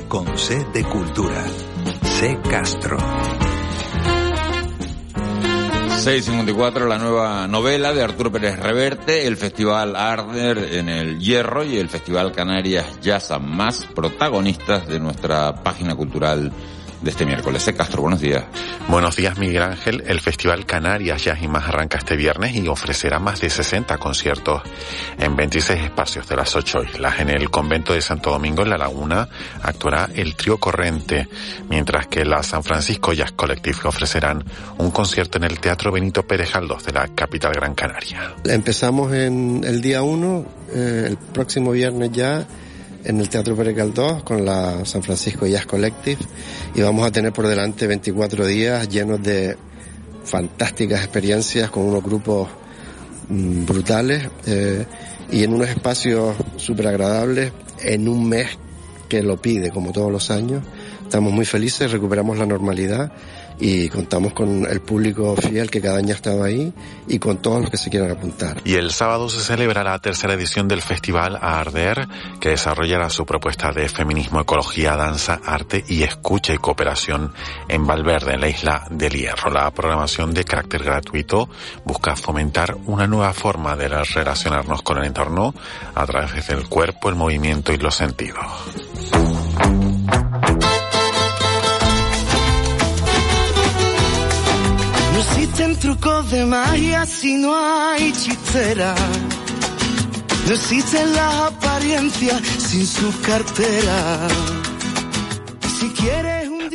Con 0.08 0.26
Cultura. 0.26 1.42
C 2.02 2.38
Castro. 2.50 2.98
654, 6.04 6.86
la 6.86 6.98
nueva 6.98 7.48
novela 7.48 7.94
de 7.94 8.02
Arturo 8.02 8.30
Pérez 8.30 8.58
Reverte, 8.58 9.26
el 9.26 9.38
Festival 9.38 9.96
Arder 9.96 10.58
en 10.74 10.90
el 10.90 11.18
Hierro 11.18 11.64
y 11.64 11.78
el 11.78 11.88
Festival 11.88 12.30
Canarias 12.30 13.00
Jazz 13.00 13.32
más 13.40 13.86
protagonistas 13.86 14.86
de 14.86 15.00
nuestra 15.00 15.62
página 15.62 15.94
cultural 15.94 16.52
de 17.00 17.10
este 17.10 17.26
miércoles. 17.26 17.66
Eh, 17.68 17.74
Castro, 17.74 18.02
buenos 18.02 18.20
días. 18.20 18.44
Buenos 18.88 19.16
días, 19.16 19.38
Miguel 19.38 19.62
Ángel. 19.62 20.02
El 20.06 20.20
Festival 20.20 20.66
Canarias 20.66 21.24
Jazz 21.24 21.42
y 21.42 21.48
Más 21.48 21.68
arranca 21.68 21.98
este 21.98 22.16
viernes 22.16 22.54
y 22.54 22.66
ofrecerá 22.68 23.18
más 23.18 23.40
de 23.40 23.50
60 23.50 23.98
conciertos 23.98 24.62
en 25.18 25.36
26 25.36 25.84
espacios 25.84 26.28
de 26.28 26.36
las 26.36 26.54
8 26.54 26.84
islas. 26.84 27.20
En 27.20 27.30
el 27.30 27.50
convento 27.50 27.92
de 27.92 28.00
Santo 28.00 28.30
Domingo, 28.30 28.62
en 28.62 28.70
La 28.70 28.78
Laguna, 28.78 29.28
actuará 29.62 30.08
el 30.14 30.34
trío 30.36 30.58
Corrente, 30.58 31.28
mientras 31.68 32.06
que 32.06 32.24
la 32.24 32.42
San 32.42 32.62
Francisco 32.62 33.12
Jazz 33.12 33.32
Collective 33.32 33.78
ofrecerán 33.84 34.44
un 34.78 34.90
concierto 34.90 35.38
en 35.38 35.44
el 35.44 35.58
Teatro 35.60 35.92
Benito 35.92 36.26
Pérez 36.26 36.52
Galdós 36.52 36.84
de 36.84 36.92
la 36.92 37.08
capital 37.08 37.52
Gran 37.52 37.74
Canaria. 37.74 38.34
Empezamos 38.44 39.12
en 39.12 39.62
el 39.64 39.80
día 39.80 40.02
1, 40.02 40.46
eh, 40.72 41.04
el 41.08 41.16
próximo 41.16 41.72
viernes 41.72 42.10
ya 42.12 42.46
en 43.04 43.20
el 43.20 43.28
Teatro 43.28 43.54
Pérez 43.54 43.76
Galdós 43.76 44.22
con 44.22 44.44
la 44.44 44.84
San 44.84 45.02
Francisco 45.02 45.46
Jazz 45.46 45.66
Collective 45.66 46.20
y 46.74 46.80
vamos 46.80 47.06
a 47.06 47.12
tener 47.12 47.32
por 47.32 47.46
delante 47.46 47.86
24 47.86 48.46
días 48.46 48.88
llenos 48.88 49.22
de 49.22 49.56
fantásticas 50.24 51.00
experiencias 51.00 51.70
con 51.70 51.84
unos 51.84 52.02
grupos 52.02 52.48
mm, 53.28 53.66
brutales 53.66 54.28
eh, 54.46 54.86
y 55.30 55.44
en 55.44 55.52
unos 55.52 55.68
espacios 55.68 56.34
súper 56.56 56.88
agradables 56.88 57.52
en 57.82 58.08
un 58.08 58.28
mes 58.28 58.48
que 59.08 59.22
lo 59.22 59.40
pide 59.40 59.70
como 59.70 59.92
todos 59.92 60.10
los 60.10 60.30
años. 60.30 60.62
Estamos 61.02 61.32
muy 61.32 61.44
felices, 61.44 61.92
recuperamos 61.92 62.38
la 62.38 62.46
normalidad 62.46 63.12
y 63.58 63.88
contamos 63.88 64.32
con 64.32 64.66
el 64.66 64.80
público 64.80 65.36
fiel 65.36 65.70
que 65.70 65.80
cada 65.80 65.98
año 65.98 66.10
ha 66.10 66.16
estado 66.16 66.42
ahí 66.42 66.72
y 67.06 67.18
con 67.18 67.38
todos 67.38 67.60
los 67.62 67.70
que 67.70 67.76
se 67.76 67.90
quieran 67.90 68.10
apuntar. 68.10 68.60
Y 68.64 68.74
el 68.74 68.90
sábado 68.90 69.28
se 69.28 69.40
celebrará 69.40 69.92
la 69.92 69.98
tercera 69.98 70.34
edición 70.34 70.68
del 70.68 70.82
Festival 70.82 71.36
A 71.36 71.60
Arder, 71.60 72.08
que 72.40 72.50
desarrollará 72.50 73.10
su 73.10 73.24
propuesta 73.24 73.72
de 73.72 73.88
feminismo, 73.88 74.40
ecología, 74.40 74.96
danza, 74.96 75.40
arte 75.44 75.84
y 75.88 76.02
escucha 76.02 76.52
y 76.54 76.58
cooperación 76.58 77.32
en 77.68 77.86
Valverde, 77.86 78.34
en 78.34 78.40
la 78.40 78.48
isla 78.48 78.86
del 78.90 79.12
Hierro. 79.12 79.50
La 79.50 79.70
programación 79.70 80.34
de 80.34 80.44
carácter 80.44 80.82
gratuito 80.82 81.48
busca 81.84 82.16
fomentar 82.16 82.76
una 82.86 83.06
nueva 83.06 83.32
forma 83.32 83.76
de 83.76 83.88
relacionarnos 83.88 84.82
con 84.82 84.98
el 84.98 85.04
entorno 85.04 85.54
a 85.94 86.06
través 86.06 86.46
del 86.48 86.68
cuerpo, 86.68 87.08
el 87.08 87.14
movimiento 87.14 87.72
y 87.72 87.78
los 87.78 87.94
sentidos. 87.94 88.46
Trucos 95.78 96.30
de. 96.30 96.44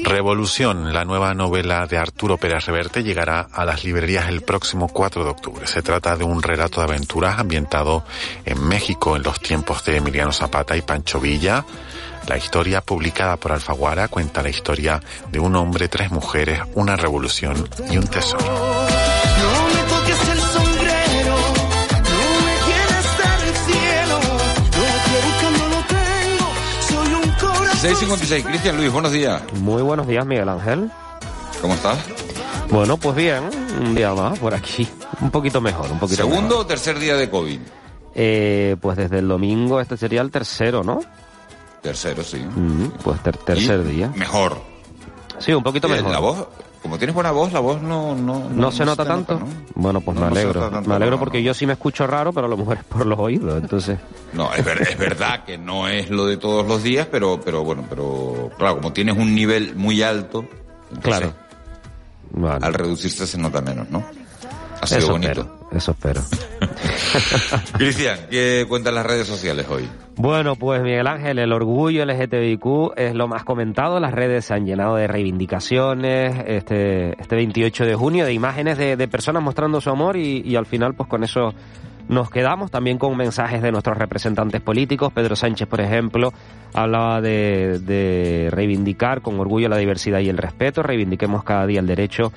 Revolución, 0.04 0.94
la 0.94 1.06
nueva 1.06 1.34
novela 1.34 1.86
de 1.86 1.98
Arturo 1.98 2.38
Pérez 2.38 2.66
Reverte, 2.66 3.04
llegará 3.04 3.42
a 3.52 3.66
las 3.66 3.84
librerías 3.84 4.28
el 4.30 4.42
próximo 4.42 4.88
4 4.88 5.24
de 5.24 5.30
octubre. 5.30 5.68
Se 5.68 5.82
trata 5.82 6.16
de 6.16 6.24
un 6.24 6.42
relato 6.42 6.82
de 6.82 6.88
aventuras 6.88 7.40
ambientado 7.40 8.04
en 8.46 8.68
México 8.68 9.16
en 9.16 9.24
los 9.24 9.40
tiempos 9.40 9.86
de 9.86 9.98
Emiliano 9.98 10.32
Zapata 10.32 10.76
y 10.76 10.82
Pancho 10.82 11.20
Villa. 11.20 11.64
La 12.28 12.38
historia 12.38 12.82
publicada 12.82 13.38
por 13.38 13.52
Alfaguara 13.52 14.08
cuenta 14.08 14.42
la 14.42 14.50
historia 14.50 15.00
de 15.32 15.40
un 15.40 15.56
hombre, 15.56 15.88
tres 15.88 16.12
mujeres, 16.12 16.62
una 16.76 16.96
revolución 16.96 17.70
y 17.90 17.98
un 17.98 18.08
tesoro. 18.08 18.89
656, 27.82 28.46
Cristian 28.46 28.78
Luis, 28.78 28.92
buenos 28.92 29.12
días. 29.12 29.42
Muy 29.62 29.82
buenos 29.82 30.06
días, 30.08 30.26
Miguel 30.26 30.50
Ángel. 30.50 30.92
¿Cómo 31.62 31.74
estás? 31.76 31.98
Bueno, 32.70 32.98
pues 32.98 33.16
bien, 33.16 33.50
un 33.82 33.96
día 33.96 34.14
más 34.14 34.38
por 34.38 34.54
aquí. 34.54 34.88
Un 35.22 35.32
poquito 35.32 35.62
mejor, 35.62 35.90
un 35.92 35.98
poquito 36.00 36.18
¿Segundo 36.24 36.42
mejor. 36.42 36.62
o 36.64 36.66
tercer 36.66 37.00
día 37.00 37.16
de 37.16 37.30
COVID? 37.30 37.60
Eh, 38.16 38.76
pues 38.82 38.98
desde 38.98 39.20
el 39.20 39.28
domingo 39.28 39.80
este 39.80 39.96
sería 39.98 40.22
el 40.22 40.30
tercero, 40.30 40.84
¿no? 40.84 41.00
Tercero, 41.82 42.22
sí. 42.24 42.38
Mm, 42.40 42.90
pues 43.04 43.22
ter- 43.24 43.38
tercer 43.38 43.80
Y 43.86 43.92
día. 43.96 44.12
Mejor. 44.16 44.58
Sí, 45.40 45.54
un 45.54 45.64
poquito 45.64 45.88
mejor. 45.88 46.12
La 46.12 46.20
voz, 46.20 46.48
como 46.82 46.98
tienes 46.98 47.14
buena 47.14 47.32
voz, 47.32 47.52
la 47.52 47.60
voz 47.60 47.82
no... 47.82 48.16
No, 48.16 48.50
¿No, 48.50 48.72
se 48.72 48.86
nota 48.86 49.04
tanto? 49.06 49.40
¿no? 49.40 49.48
Bueno, 49.76 50.02
pues 50.02 50.18
me 50.18 50.26
alegro. 50.28 50.70
tanto, 50.70 50.90
me 50.90 50.96
alegro 50.96 51.20
porque 51.20 51.44
yo 51.44 51.54
sí 51.54 51.66
me 51.66 51.74
escucho 51.74 52.08
raro, 52.08 52.32
pero 52.34 52.48
a 52.48 52.50
lo 52.50 52.58
mejor 52.58 52.78
es 52.78 52.84
por 52.86 53.06
los 53.06 53.20
oídos, 53.20 53.62
entonces... 53.62 54.00
No, 54.34 54.54
es, 54.54 54.64
ver- 54.64 54.82
es 54.84 54.98
verdad 54.98 55.44
que 55.44 55.58
no 55.58 55.88
es 55.88 56.10
lo 56.10 56.26
de 56.26 56.38
todos 56.38 56.66
los 56.68 56.82
días, 56.84 57.08
pero, 57.12 57.40
pero 57.44 57.64
bueno, 57.64 57.84
pero 57.90 58.50
claro, 58.58 58.78
como 58.78 58.94
tienes 58.94 59.18
un 59.18 59.36
nivel 59.36 59.76
muy 59.76 60.02
alto, 60.02 60.46
entonces, 60.92 61.02
Claro. 61.04 61.34
Vale. 62.32 62.66
al 62.66 62.74
reducirse 62.74 63.26
se 63.28 63.38
nota 63.38 63.60
menos, 63.62 63.90
¿no? 63.90 64.04
Ha 64.82 64.88
sido 64.88 65.00
Eso 65.00 65.12
bonito. 65.12 65.42
espero, 65.42 65.60
eso 65.74 65.92
espero. 65.92 66.22
Cristian, 67.74 68.20
¿qué 68.30 68.66
cuentan 68.70 68.96
las 68.96 69.06
redes 69.06 69.28
sociales 69.28 69.66
hoy? 69.70 69.88
Bueno, 70.22 70.58
pues 70.58 70.84
Miguel 70.84 71.08
Ángel, 71.08 71.40
el 71.40 71.54
orgullo 71.54 72.04
LGTBIQ 72.04 72.92
es 72.98 73.16
lo 73.16 73.30
más 73.30 73.46
comentado. 73.46 74.02
Las 74.02 74.14
redes 74.14 74.44
se 74.44 74.54
han 74.54 74.66
llenado 74.66 74.98
de 74.98 75.08
reivindicaciones 75.08 76.44
este, 76.46 77.12
este 77.22 77.38
28 77.38 77.86
de 77.86 77.96
junio, 77.96 78.26
de 78.26 78.34
imágenes 78.34 78.78
de, 78.78 79.08
personas 79.08 79.42
mostrando 79.42 79.80
su 79.80 79.90
amor 79.90 80.18
y, 80.18 80.58
al 80.58 80.66
final 80.66 80.94
pues 80.94 81.08
con 81.08 81.24
eso 81.24 81.54
nos 82.10 82.30
quedamos 82.30 82.70
también 82.70 82.98
con 82.98 83.16
mensajes 83.16 83.62
de 83.62 83.72
nuestros 83.72 83.98
representantes 83.98 84.60
políticos. 84.60 85.14
Pedro 85.14 85.38
Sánchez, 85.38 85.70
por 85.70 85.80
ejemplo, 85.80 86.34
hablaba 86.74 87.22
de, 87.22 87.80
de 87.80 88.50
reivindicar 88.52 89.22
con 89.22 89.40
orgullo 89.40 89.70
la 89.70 89.78
diversidad 89.78 90.20
y 90.20 90.28
el 90.28 90.38
respeto. 90.38 90.84
Reivindiquemos 90.84 91.46
cada 91.46 91.66
día 91.66 91.80
el 91.80 91.88
derecho 91.88 92.34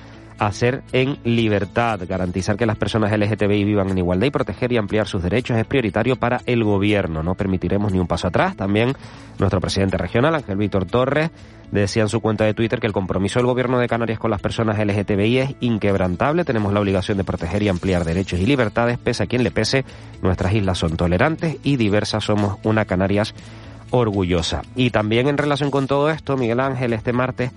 ser 0.51 0.83
en 0.91 1.17
libertad. 1.23 1.99
Garantizar 2.07 2.55
que 2.55 2.65
las 2.65 2.77
personas 2.77 3.11
LGTBI 3.11 3.63
vivan 3.63 3.89
en 3.89 3.97
igualdad 3.97 4.27
y 4.27 4.31
proteger 4.31 4.71
y 4.71 4.77
ampliar 4.77 5.07
sus 5.07 5.23
derechos 5.23 5.57
es 5.57 5.65
prioritario 5.65 6.15
para 6.15 6.41
el 6.45 6.63
gobierno. 6.63 7.23
No 7.23 7.35
permitiremos 7.35 7.91
ni 7.91 7.99
un 7.99 8.07
paso 8.07 8.27
atrás. 8.27 8.55
También 8.55 8.93
nuestro 9.39 9.59
presidente 9.59 9.97
regional, 9.97 10.35
Ángel 10.35 10.57
Víctor 10.57 10.85
Torres, 10.85 11.31
decía 11.71 12.03
en 12.03 12.09
su 12.09 12.21
cuenta 12.21 12.45
de 12.45 12.53
Twitter 12.53 12.79
que 12.79 12.87
el 12.87 12.93
compromiso 12.93 13.39
del 13.39 13.47
gobierno 13.47 13.79
de 13.79 13.87
Canarias 13.87 14.19
con 14.19 14.31
las 14.31 14.41
personas 14.41 14.77
LGTBI 14.77 15.37
es 15.39 15.55
inquebrantable. 15.59 16.45
Tenemos 16.45 16.73
la 16.73 16.79
obligación 16.79 17.17
de 17.17 17.23
proteger 17.23 17.63
y 17.63 17.69
ampliar 17.69 18.03
derechos 18.03 18.39
y 18.39 18.45
libertades, 18.45 18.97
pese 18.97 19.23
a 19.23 19.27
quien 19.27 19.43
le 19.43 19.51
pese. 19.51 19.85
Nuestras 20.21 20.53
islas 20.53 20.77
son 20.77 20.97
tolerantes 20.97 21.57
y 21.63 21.77
diversas. 21.77 22.23
Somos 22.23 22.57
una 22.63 22.85
Canarias 22.85 23.33
orgullosa. 23.89 24.63
Y 24.75 24.89
también 24.89 25.27
en 25.27 25.37
relación 25.37 25.69
con 25.71 25.87
todo 25.87 26.09
esto, 26.09 26.35
Miguel 26.35 26.59
Ángel, 26.59 26.93
este 26.93 27.13
martes 27.13 27.51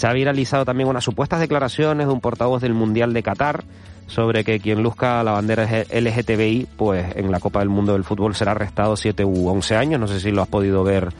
se 0.00 0.06
ha 0.06 0.14
viralizado 0.14 0.64
también 0.64 0.88
unas 0.88 1.04
supuestas 1.04 1.40
declaraciones 1.40 2.06
de 2.06 2.12
un 2.14 2.22
portavoz 2.22 2.62
del 2.62 2.72
Mundial 2.72 3.12
de 3.12 3.22
Qatar 3.22 3.64
sobre 4.06 4.44
que 4.44 4.58
quien 4.58 4.82
luzca 4.82 5.22
la 5.22 5.32
bandera 5.32 5.68
LGTBI, 5.92 6.68
pues 6.78 7.14
en 7.16 7.30
la 7.30 7.38
Copa 7.38 7.58
del 7.58 7.68
Mundo 7.68 7.92
del 7.92 8.02
Fútbol 8.02 8.34
será 8.34 8.52
arrestado 8.52 8.96
7 8.96 9.26
u 9.26 9.50
11 9.50 9.76
años. 9.76 10.00
No 10.00 10.08
sé 10.08 10.18
si 10.18 10.30
lo 10.30 10.40
has 10.40 10.48
podido 10.48 10.82
ver 10.84 11.10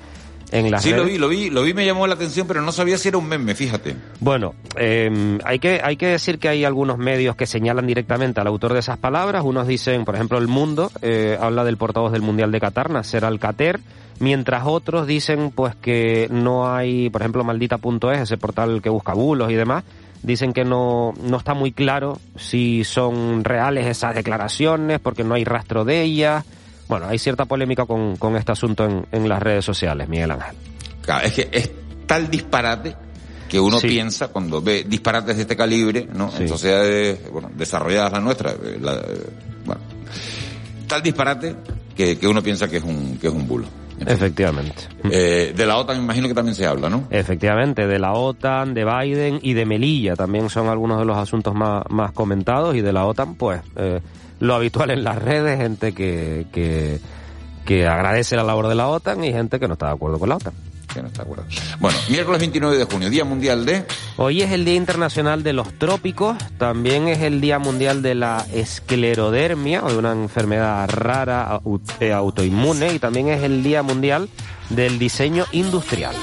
en 0.52 0.70
las 0.70 0.82
Sí, 0.82 0.92
lo 0.92 1.04
vi, 1.04 1.18
lo 1.18 1.28
vi, 1.28 1.50
lo 1.50 1.62
vi, 1.62 1.74
me 1.74 1.84
llamó 1.86 2.06
la 2.06 2.14
atención, 2.14 2.46
pero 2.46 2.62
no 2.62 2.72
sabía 2.72 2.98
si 2.98 3.08
era 3.08 3.18
un 3.18 3.28
meme, 3.28 3.54
fíjate. 3.54 3.96
Bueno, 4.20 4.54
eh, 4.76 5.38
hay, 5.44 5.58
que, 5.58 5.80
hay 5.82 5.96
que 5.96 6.06
decir 6.06 6.38
que 6.38 6.48
hay 6.48 6.64
algunos 6.64 6.98
medios 6.98 7.36
que 7.36 7.46
señalan 7.46 7.86
directamente 7.86 8.40
al 8.40 8.46
autor 8.46 8.72
de 8.72 8.80
esas 8.80 8.98
palabras. 8.98 9.44
Unos 9.44 9.66
dicen, 9.66 10.04
por 10.04 10.14
ejemplo, 10.14 10.38
El 10.38 10.48
Mundo 10.48 10.90
eh, 11.02 11.38
habla 11.40 11.64
del 11.64 11.76
portavoz 11.76 12.12
del 12.12 12.22
Mundial 12.22 12.50
de 12.50 12.60
Qatar, 12.60 12.90
Nasser 12.90 13.24
Alcater, 13.24 13.80
mientras 14.18 14.64
otros 14.66 15.06
dicen 15.06 15.50
pues 15.50 15.74
que 15.74 16.28
no 16.30 16.72
hay, 16.72 17.10
por 17.10 17.22
ejemplo, 17.22 17.44
maldita.es, 17.44 18.20
ese 18.20 18.36
portal 18.36 18.80
que 18.82 18.90
busca 18.90 19.14
bulos 19.14 19.50
y 19.50 19.54
demás, 19.54 19.84
dicen 20.22 20.52
que 20.52 20.64
no, 20.64 21.14
no 21.22 21.38
está 21.38 21.54
muy 21.54 21.72
claro 21.72 22.18
si 22.36 22.84
son 22.84 23.44
reales 23.44 23.86
esas 23.86 24.14
declaraciones 24.14 25.00
porque 25.00 25.24
no 25.24 25.34
hay 25.34 25.44
rastro 25.44 25.84
de 25.84 26.02
ellas. 26.02 26.44
Bueno, 26.90 27.06
hay 27.08 27.18
cierta 27.18 27.44
polémica 27.46 27.86
con, 27.86 28.16
con 28.16 28.36
este 28.36 28.50
asunto 28.52 28.84
en, 28.84 29.06
en 29.12 29.28
las 29.28 29.40
redes 29.40 29.64
sociales, 29.64 30.08
Miguel 30.08 30.32
Ángel. 30.32 30.56
Claro, 31.02 31.24
es 31.26 31.32
que 31.32 31.48
es 31.52 31.70
tal 32.04 32.28
disparate 32.28 32.96
que 33.48 33.58
uno 33.60 33.78
Sí. 33.78 33.86
piensa 33.88 34.28
cuando 34.28 34.60
ve 34.60 34.84
disparates 34.86 35.36
de 35.36 35.42
este 35.42 35.56
calibre, 35.56 36.08
¿no? 36.12 36.30
En 36.38 36.48
sociedades, 36.48 37.30
bueno, 37.32 37.48
desarrolladas 37.54 38.12
las 38.12 38.22
nuestras, 38.22 38.54
eh, 38.54 38.78
la- 38.80 38.96
eh, 38.96 39.30
bueno, 39.64 39.80
tal 40.88 41.00
disparate 41.02 41.54
que, 41.96 42.18
que 42.18 42.26
uno 42.28 42.42
piensa 42.42 42.68
que 42.68 42.78
es 42.78 42.82
un, 42.84 43.18
que 43.18 43.28
es 43.28 43.32
un 43.32 43.46
bulo. 43.46 43.66
Efectivamente. 44.04 44.84
Eh, 45.12 45.52
de 45.54 45.66
la 45.66 45.76
OTAN 45.76 45.98
me 45.98 46.04
imagino 46.04 46.26
que 46.26 46.34
también 46.34 46.54
se 46.54 46.66
habla, 46.66 46.88
¿no? 46.88 47.06
Efectivamente, 47.10 47.86
de 47.86 47.98
la 47.98 48.14
OTAN, 48.14 48.72
de 48.74 48.84
Biden 48.84 49.38
y 49.42 49.52
de 49.52 49.66
Melilla 49.66 50.16
también 50.16 50.48
son 50.50 50.68
algunos 50.68 50.98
de 50.98 51.04
los 51.04 51.16
asuntos 51.18 51.54
más, 51.54 51.84
más 51.90 52.10
comentados 52.12 52.74
y 52.74 52.80
de 52.80 52.92
la 52.92 53.04
OTAN, 53.06 53.34
pues 53.34 53.60
eh, 53.76 54.00
lo 54.40 54.54
habitual 54.54 54.90
en 54.90 55.04
las 55.04 55.16
redes, 55.16 55.58
gente 55.58 55.92
que, 55.92 56.46
que, 56.50 56.98
que 57.64 57.86
agradece 57.86 58.34
la 58.36 58.42
labor 58.42 58.68
de 58.68 58.74
la 58.74 58.88
OTAN 58.88 59.22
y 59.22 59.32
gente 59.32 59.60
que 59.60 59.68
no 59.68 59.74
está 59.74 59.86
de 59.86 59.92
acuerdo 59.92 60.18
con 60.18 60.28
la 60.30 60.36
OTAN. 60.36 60.54
Que 60.92 61.02
no 61.02 61.08
está 61.08 61.22
de 61.22 61.30
acuerdo. 61.30 61.44
Bueno, 61.78 61.98
miércoles 62.08 62.40
29 62.40 62.78
de 62.78 62.84
junio, 62.84 63.10
Día 63.10 63.24
Mundial 63.24 63.64
de... 63.64 63.84
Hoy 64.16 64.42
es 64.42 64.50
el 64.50 64.64
Día 64.64 64.74
Internacional 64.74 65.42
de 65.42 65.52
los 65.52 65.72
Trópicos, 65.78 66.36
también 66.58 67.06
es 67.06 67.20
el 67.20 67.40
Día 67.40 67.58
Mundial 67.58 68.02
de 68.02 68.14
la 68.16 68.44
Esclerodermia, 68.52 69.84
o 69.84 69.92
de 69.92 69.98
una 69.98 70.12
enfermedad 70.12 70.88
rara 70.88 71.60
eh, 72.00 72.12
autoinmune, 72.12 72.94
y 72.94 72.98
también 72.98 73.28
es 73.28 73.42
el 73.44 73.62
Día 73.62 73.82
Mundial 73.82 74.28
del 74.70 74.98
Diseño 74.98 75.44
Industrial. 75.52 76.16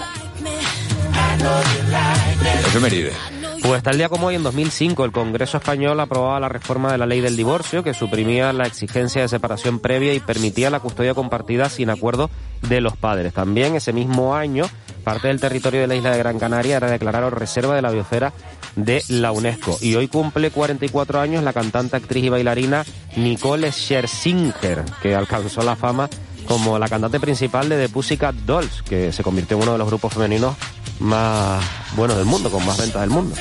Efeméride. 2.65 3.37
Pues 3.67 3.84
tal 3.84 3.97
día 3.97 4.08
como 4.08 4.27
hoy, 4.27 4.36
en 4.36 4.43
2005, 4.43 5.03
el 5.03 5.12
Congreso 5.12 5.58
Español 5.58 5.99
aprobaba 5.99 6.39
la 6.39 6.47
reforma 6.47 6.89
de 6.89 6.97
la 6.97 7.06
ley 7.06 7.19
del 7.19 7.36
divorcio 7.36 7.84
que 7.84 7.93
suprimía 7.93 8.53
la 8.53 8.65
exigencia 8.65 9.21
de 9.21 9.27
separación 9.27 9.80
previa 9.80 10.13
y 10.13 10.21
permitía 10.21 10.69
la 10.69 10.80
custodia 10.80 11.13
compartida 11.13 11.67
sin 11.67 11.89
acuerdo 11.89 12.30
de 12.62 12.80
los 12.80 12.95
padres. 12.95 13.34
También 13.34 13.75
ese 13.75 13.91
mismo 13.91 14.38
año, 14.38 14.63
parte 15.03 15.27
del 15.27 15.41
territorio 15.41 15.82
de 15.82 15.88
la 15.88 15.95
isla 15.95 16.12
de 16.12 16.17
Gran 16.17 16.39
Canaria 16.39 16.77
era 16.77 16.89
declarado 16.89 17.30
reserva 17.30 17.75
de 17.75 17.82
la 17.82 17.91
biosfera 17.91 18.32
de 18.77 19.03
la 19.10 19.34
UNESCO. 19.34 19.77
Y 19.82 19.95
hoy 19.95 20.08
cumple 20.08 20.49
44 20.49 21.19
años 21.19 21.43
la 21.43 21.51
cantante, 21.51 21.97
actriz 21.97 22.23
y 22.23 22.30
bailarina 22.30 22.86
Nicole 23.17 23.73
Scherzinger, 23.73 24.86
que 25.01 25.13
alcanzó 25.13 25.62
la 25.63 25.75
fama 25.75 26.10
como 26.47 26.79
la 26.79 26.88
cantante 26.88 27.19
principal 27.19 27.69
de 27.69 27.77
The 27.77 27.89
Pussycat 27.89 28.36
Dolls, 28.36 28.81
que 28.81 29.12
se 29.12 29.23
convirtió 29.23 29.57
en 29.57 29.63
uno 29.63 29.73
de 29.73 29.77
los 29.77 29.88
grupos 29.88 30.13
femeninos 30.13 30.55
más 30.99 31.63
buenos 31.95 32.17
del 32.17 32.25
mundo, 32.25 32.49
con 32.49 32.65
más 32.65 32.77
ventas 32.77 33.01
del 33.01 33.10
mundo. 33.10 33.36